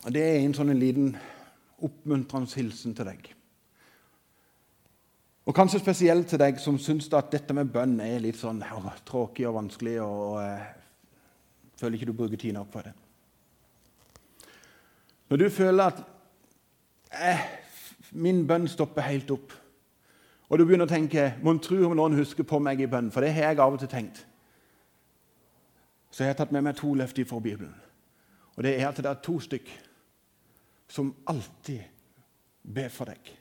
Og 0.05 0.13
Det 0.13 0.27
er 0.27 0.37
en 0.43 0.53
sånn 0.61 0.75
en 0.75 0.83
liten 0.83 1.09
oppmuntrende 1.89 2.61
hilsen 2.61 2.93
til 2.95 3.09
deg. 3.09 3.33
Og 5.49 5.57
kanskje 5.57 5.81
spesielt 5.81 6.29
til 6.29 6.45
deg 6.45 6.61
som 6.61 6.77
syns 6.77 7.09
at 7.17 7.33
dette 7.33 7.57
med 7.57 7.73
bønn 7.73 7.97
er 8.05 8.21
litt 8.21 8.37
sånn 8.37 8.61
å, 8.61 8.87
tråkig 9.09 9.49
og 9.49 9.57
vanskelig, 9.63 10.01
og, 10.05 10.23
og 10.37 10.41
eh, 10.45 10.73
føler 11.81 11.97
ikke 11.97 12.13
du 12.13 12.19
bruker 12.21 12.45
tid 12.45 12.61
nok 12.61 12.75
på 12.77 12.85
det. 12.85 12.99
Når 15.33 15.47
du 15.47 15.51
føler 15.51 15.95
at 15.95 16.09
eh, 17.17 17.47
min 18.17 18.47
bønn 18.49 18.69
stopper 18.69 19.07
helt 19.07 19.31
opp, 19.31 19.53
og 20.49 20.59
du 20.59 20.65
begynner 20.65 20.87
å 20.87 20.91
tenke 20.91 21.33
Mon 21.43 21.59
tro 21.63 21.79
om 21.89 21.97
noen 21.99 22.17
husker 22.19 22.47
på 22.47 22.61
meg 22.63 22.81
i 22.81 22.89
bønn, 22.91 23.11
for 23.11 23.25
det 23.25 23.35
har 23.35 23.51
jeg 23.51 23.61
av 23.63 23.75
og 23.75 23.83
til 23.83 23.91
tenkt. 23.91 24.23
Så 26.11 26.25
jeg 26.25 26.33
har 26.33 26.39
tatt 26.39 26.55
med 26.55 26.65
meg 26.65 26.79
to 26.79 26.95
løfter 26.95 27.27
fra 27.29 27.41
Bibelen. 27.43 27.75
Og 28.57 28.65
det 28.65 28.77
er 28.79 28.89
at 28.89 28.97
det 29.03 29.11
er 29.11 29.21
to 29.25 29.37
stykk 29.43 29.69
som 30.89 31.11
alltid 31.29 31.83
ber 32.63 32.89
for 32.95 33.11
deg. 33.11 33.33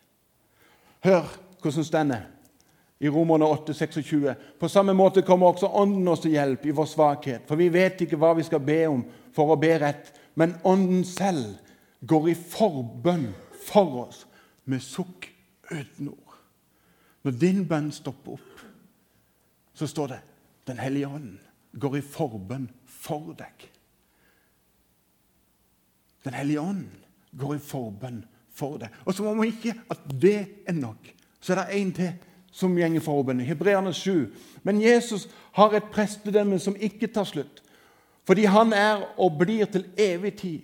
Hør 1.06 1.30
hvordan 1.62 2.10
det 2.10 2.18
er 2.18 2.26
i 3.06 3.10
Romerne 3.10 3.46
8, 3.46 3.74
26. 3.74 4.34
På 4.60 4.68
samme 4.68 4.94
måte 4.94 5.22
kommer 5.22 5.48
også 5.54 5.68
Ånden 5.68 6.08
oss 6.08 6.24
til 6.24 6.36
hjelp 6.36 6.66
i 6.66 6.74
vår 6.76 6.86
svakhet. 6.90 7.48
For 7.48 7.60
vi 7.60 7.70
vet 7.74 8.02
ikke 8.02 8.18
hva 8.18 8.34
vi 8.38 8.46
skal 8.48 8.64
be 8.64 8.80
om 8.88 9.04
for 9.36 9.52
å 9.52 9.60
be 9.60 9.74
rett, 9.82 10.14
men 10.36 10.56
Ånden 10.64 11.04
selv 11.06 11.58
går 12.08 12.30
i 12.32 12.36
forbønn 12.36 13.28
for 13.68 14.08
oss 14.08 14.26
med 14.66 14.84
sukk 14.84 15.30
uten 15.72 16.10
ord. 16.10 16.38
Når 17.26 17.40
din 17.42 17.64
bønn 17.68 17.92
stopper 17.94 18.38
opp, 18.38 18.62
så 19.74 19.88
står 19.88 20.14
det 20.14 20.22
Den 20.66 20.80
hellige 20.82 21.08
ånd 21.08 21.38
går 21.78 21.98
i 22.00 22.02
forbønn 22.02 22.70
for 22.90 23.36
deg. 23.38 23.68
Den 26.26 26.34
hellige 26.34 26.62
ånd 26.62 26.88
går 27.38 27.56
i 27.56 27.62
forbønn 27.62 28.24
for 28.56 28.80
deg. 28.82 28.94
Og 29.06 29.14
som 29.14 29.28
om 29.30 29.44
ikke 29.46 29.76
at 29.92 30.08
det 30.10 30.40
er 30.66 30.74
nok, 30.74 31.12
så 31.38 31.54
er 31.54 31.62
det 31.62 31.82
en 31.82 31.94
til 31.94 32.14
som 32.56 32.76
går 32.76 32.96
i 32.98 33.04
forbønn. 33.04 33.44
Hebreerne 33.46 33.94
7. 33.94 34.32
Men 34.64 34.82
Jesus 34.82 35.28
har 35.54 35.76
et 35.76 35.92
prestedømme 35.94 36.60
som 36.60 36.78
ikke 36.80 37.12
tar 37.12 37.28
slutt, 37.28 37.62
fordi 38.26 38.48
han 38.50 38.74
er 38.74 39.04
og 39.22 39.38
blir 39.38 39.66
til 39.70 39.86
evig 39.98 40.34
tid. 40.40 40.62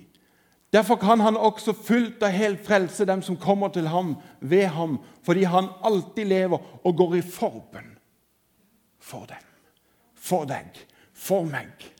Derfor 0.74 0.96
kan 0.96 1.20
han 1.20 1.38
også 1.38 1.74
fullt 1.74 2.24
og 2.24 2.32
helt 2.32 2.66
frelse 2.66 3.06
dem 3.06 3.22
som 3.22 3.38
kommer 3.38 3.70
til 3.70 3.88
ham 3.88 4.16
ved 4.40 4.66
ham, 4.66 5.00
fordi 5.24 5.44
han 5.44 5.68
alltid 5.84 6.26
lever 6.26 6.58
og 6.84 6.96
går 6.98 7.16
i 7.16 7.22
forbønn 7.22 7.92
for 9.00 9.26
dem. 9.28 9.44
For 10.16 10.46
deg. 10.46 10.80
For 11.14 11.44
meg. 11.44 11.92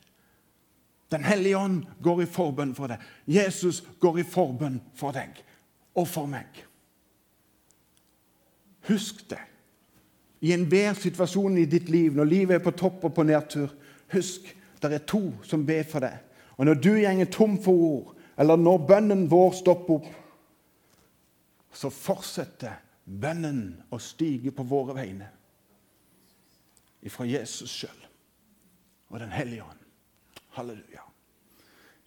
Den 1.12 1.24
hellige 1.24 1.58
ånd 1.58 1.82
går 2.02 2.22
i 2.22 2.26
forbønn 2.26 2.74
for 2.74 2.88
deg. 2.88 3.02
Jesus 3.26 3.82
går 4.00 4.22
i 4.22 4.26
forbønn 4.26 4.80
for 4.96 5.12
deg 5.12 5.42
og 5.94 6.08
for 6.08 6.26
meg. 6.30 6.48
Husk 8.88 9.26
det 9.30 9.42
i 10.42 10.50
enhver 10.56 10.96
situasjon 10.98 11.60
i 11.60 11.68
ditt 11.70 11.90
liv, 11.92 12.16
når 12.16 12.24
livet 12.24 12.56
er 12.56 12.64
på 12.64 12.72
topp 12.74 13.04
og 13.06 13.14
på 13.14 13.26
nedtur. 13.28 13.70
Husk 14.10 14.48
det 14.82 14.96
er 14.96 15.04
to 15.06 15.28
som 15.46 15.62
ber 15.66 15.84
for 15.86 16.02
deg. 16.02 16.16
Og 16.58 16.66
når 16.66 16.80
du 16.82 16.90
gjenger 16.96 17.28
tom 17.30 17.54
for 17.62 17.84
ord, 17.86 18.16
eller 18.36 18.56
når 18.56 18.86
bønnen 18.88 19.26
vår 19.30 19.52
stopper 19.58 20.00
opp, 20.00 20.08
så 21.72 21.90
fortsetter 21.92 22.80
bønnen 23.04 23.82
å 23.90 23.98
stige 24.00 24.52
på 24.54 24.64
våre 24.68 24.96
vegne 24.96 25.28
ifra 27.02 27.26
Jesus 27.26 27.72
sjøl 27.72 27.98
og 29.12 29.18
Den 29.20 29.32
hellige 29.32 29.64
ånd. 29.64 29.80
Halleluja. 30.56 31.02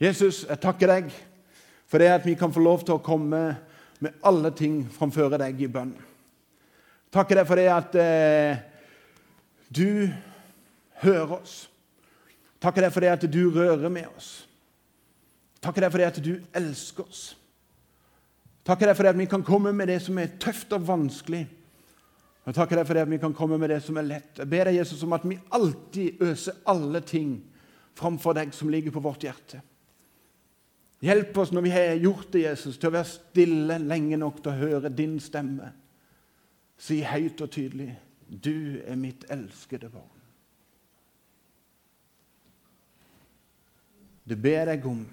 Jesus, 0.01 0.41
jeg 0.49 0.57
takker 0.61 0.89
deg 0.89 1.11
for 1.85 2.01
det 2.01 2.09
at 2.09 2.25
vi 2.25 2.33
kan 2.38 2.53
få 2.53 2.63
lov 2.65 2.81
til 2.81 2.97
å 2.97 3.03
komme 3.03 3.41
med 4.01 4.17
alle 4.25 4.49
ting 4.57 4.79
framfor 4.89 5.38
deg 5.38 5.61
i 5.61 5.69
bønn. 5.69 5.93
Takker 7.13 7.39
deg 7.39 7.47
for 7.47 7.61
det 7.61 7.67
at 7.71 7.95
eh, 8.01 8.57
du 9.69 10.09
hører 11.03 11.38
oss. 11.38 11.67
Takker 12.59 12.88
deg 12.88 12.93
for 12.95 13.05
det 13.05 13.13
at 13.13 13.27
du 13.29 13.41
rører 13.53 13.89
med 13.93 14.09
oss. 14.17 14.44
Takker 15.65 15.82
deg 15.82 15.93
for 15.93 16.01
det 16.01 16.12
at 16.12 16.21
du 16.21 16.34
elsker 16.54 17.08
oss. 17.10 17.23
Takker 18.65 18.89
deg 18.89 18.97
for 18.97 19.06
det 19.06 19.13
at 19.15 19.21
vi 19.21 19.30
kan 19.30 19.45
komme 19.45 19.71
med 19.73 19.89
det 19.89 19.99
som 20.06 20.17
er 20.21 20.36
tøft 20.41 20.73
og 20.78 20.86
vanskelig. 20.86 21.45
Jeg 22.45 22.54
takker 22.54 22.78
deg 22.78 22.86
for 22.86 22.97
det 22.97 23.06
at 23.08 23.10
vi 23.10 23.21
kan 23.21 23.34
komme 23.34 23.58
med 23.58 23.71
det 23.73 23.80
som 23.82 23.97
er 23.97 24.06
lett. 24.06 24.38
Jeg 24.38 24.49
ber 24.49 24.69
deg, 24.69 24.78
Jesus, 24.78 25.01
om 25.06 25.15
at 25.17 25.25
vi 25.25 25.39
alltid 25.58 26.21
øser 26.21 26.60
alle 26.69 27.01
ting 27.01 27.39
framfor 27.97 28.38
deg 28.38 28.54
som 28.54 28.69
ligger 28.69 28.93
på 28.93 29.01
vårt 29.01 29.25
hjerte. 29.25 29.63
Hjelp 31.06 31.38
oss 31.41 31.51
når 31.54 31.65
vi 31.65 31.73
har 31.73 31.97
gjort 32.01 32.30
det, 32.34 32.45
Jesus, 32.45 32.78
til 32.78 32.91
å 32.91 32.95
være 32.95 33.10
stille 33.10 33.80
lenge 33.82 34.19
nok 34.21 34.43
til 34.43 34.54
å 34.54 34.60
høre 34.62 34.93
din 34.93 35.17
stemme. 35.21 35.71
Si 36.78 37.01
høyt 37.01 37.41
og 37.41 37.49
tydelig, 37.51 37.95
'Du 38.30 38.82
er 38.86 38.95
mitt 38.95 39.25
elskede 39.30 39.89
barn'. 39.89 40.21
Det 44.30 44.41
ber 44.41 44.69
jeg 44.69 44.86
om 44.86 45.06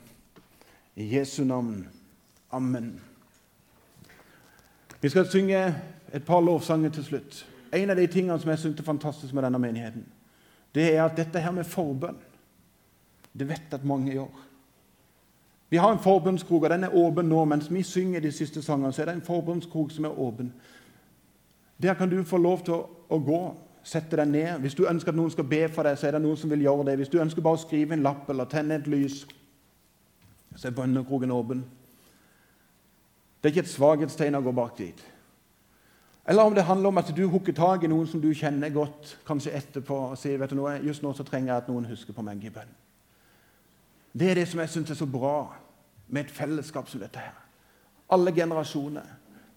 i 0.96 1.16
Jesu 1.16 1.44
navn. 1.44 1.88
Amen. 2.50 3.00
Vi 5.00 5.08
skal 5.08 5.26
synge 5.26 5.74
et 6.12 6.24
par 6.24 6.40
lovsanger 6.40 6.90
til 6.90 7.04
slutt. 7.04 7.46
En 7.72 7.90
av 7.90 7.96
de 7.96 8.06
tingene 8.06 8.38
som 8.40 8.50
jeg 8.50 8.58
syns 8.58 8.80
er 8.80 8.84
fantastisk 8.84 9.34
med 9.34 9.42
denne 9.42 9.58
menigheten, 9.58 10.04
det 10.74 10.94
er 10.94 11.04
at 11.04 11.16
dette 11.16 11.40
her 11.40 11.50
med 11.52 11.64
forbønn 11.64 12.16
Det 13.32 13.48
vet 13.48 13.72
at 13.72 13.84
mange 13.84 14.12
gjør. 14.12 14.28
Vi 15.70 15.76
har 15.76 15.92
en 15.92 15.98
forbønnskrok, 15.98 16.62
og 16.62 16.70
den 16.70 16.84
er 16.84 16.94
åpen 16.94 17.24
nå. 17.24 17.44
Mens 17.44 17.70
vi 17.72 17.82
synger 17.82 18.20
de 18.20 18.32
siste 18.32 18.62
sangene, 18.62 18.92
så 18.92 19.02
er 19.02 19.06
det 19.06 19.14
en 19.14 19.22
forbønnskrok 19.24 19.90
som 19.90 20.04
er 20.04 20.18
åpen. 20.20 20.52
Der 21.82 21.94
kan 21.94 22.10
du 22.10 22.24
få 22.24 22.36
lov 22.36 22.60
til 22.64 22.74
å, 22.74 22.82
å 23.08 23.18
gå. 23.18 23.38
Sette 23.82 24.16
deg 24.20 24.28
ned. 24.28 24.58
Hvis 24.60 24.74
du 24.74 24.84
ønsker 24.84 25.14
at 25.14 25.16
noen 25.16 25.32
skal 25.32 25.48
be 25.48 25.62
for 25.72 25.88
deg, 25.88 25.96
så 25.96 26.06
er 26.06 26.12
det 26.12 26.20
noen 26.26 26.36
som 26.36 26.52
vil 26.52 26.66
gjøre 26.66 26.84
det. 26.90 26.98
Hvis 27.00 27.08
du 27.08 27.16
ønsker 27.24 27.42
bare 27.42 27.56
å 27.56 27.62
skrive 27.62 27.96
en 27.96 28.04
lapp 28.04 28.28
eller 28.28 28.44
tenne 28.52 28.76
et 28.76 28.86
lys, 28.86 29.22
så 30.56 30.68
er 30.68 30.76
bønnekroken 30.76 31.30
åpen. 31.30 31.64
Det 33.40 33.48
er 33.48 33.54
ikke 33.54 33.64
et 33.66 33.72
svakhetstegn 33.72 34.38
å 34.38 34.42
gå 34.44 34.52
bak 34.54 34.76
dit. 34.78 35.00
Eller 36.28 36.46
om 36.46 36.54
det 36.54 36.64
handler 36.64 36.88
om 36.88 36.98
at 36.98 37.10
du 37.16 37.24
hooker 37.26 37.52
tak 37.52 37.82
i 37.82 37.90
noen 37.90 38.06
som 38.06 38.20
du 38.22 38.28
kjenner 38.34 38.70
godt, 38.70 39.16
kanskje 39.26 39.54
etterpå, 39.58 39.96
og 40.12 40.18
sier 40.18 40.38
vet 40.38 40.52
du 40.52 40.60
noe, 40.60 40.76
just 40.86 41.02
nå 41.02 41.10
så 41.18 41.26
trenger 41.26 41.50
jeg 41.50 41.64
at 41.64 41.70
noen 41.72 41.88
husker 41.90 42.14
på 42.14 42.22
meg 42.22 42.44
i 42.46 42.52
bønn. 42.54 42.70
Det 44.12 44.30
er 44.30 44.38
det 44.38 44.46
som 44.48 44.60
jeg 44.62 44.70
syns 44.70 44.92
er 44.92 45.00
så 45.00 45.08
bra 45.10 45.48
med 46.06 46.26
et 46.26 46.34
fellesskap 46.34 46.88
som 46.88 47.02
dette 47.02 47.18
her. 47.18 47.34
Alle 48.12 48.32
generasjoner, 48.36 49.08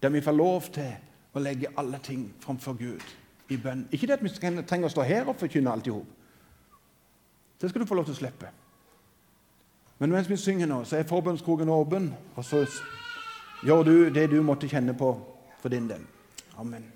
der 0.02 0.10
vi 0.10 0.24
får 0.24 0.34
lov 0.34 0.68
til 0.74 0.90
å 1.36 1.42
legge 1.44 1.70
alle 1.78 2.00
ting 2.02 2.26
framfor 2.42 2.74
Gud 2.80 3.04
i 3.52 3.58
bønn. 3.60 3.86
Ikke 3.92 4.08
det 4.08 4.18
at 4.18 4.24
vi 4.24 4.32
trenger 4.34 4.88
å 4.88 4.94
stå 4.94 5.04
her 5.06 5.28
og 5.28 5.38
forkynne 5.38 5.70
alt 5.70 5.86
i 5.86 5.94
hop. 5.94 6.08
Det 7.60 7.70
skal 7.70 7.84
du 7.84 7.88
få 7.88 7.94
lov 7.94 8.08
til 8.08 8.16
å 8.16 8.20
slippe. 8.24 8.50
Men 9.98 10.10
mens 10.12 10.30
vi 10.30 10.36
synger 10.36 10.66
nå, 10.66 10.82
så 10.84 10.96
er 10.98 11.08
forbønnskroken 11.08 11.68
åpen, 11.72 12.10
og 12.36 12.44
så 12.44 12.66
gjør 13.64 13.82
du 13.82 13.94
det 14.12 14.28
du 14.30 14.42
måtte 14.42 14.68
kjenne 14.68 14.92
på 14.96 15.14
for 15.62 15.72
din 15.72 15.88
del. 15.88 16.04
Amen. 16.58 16.95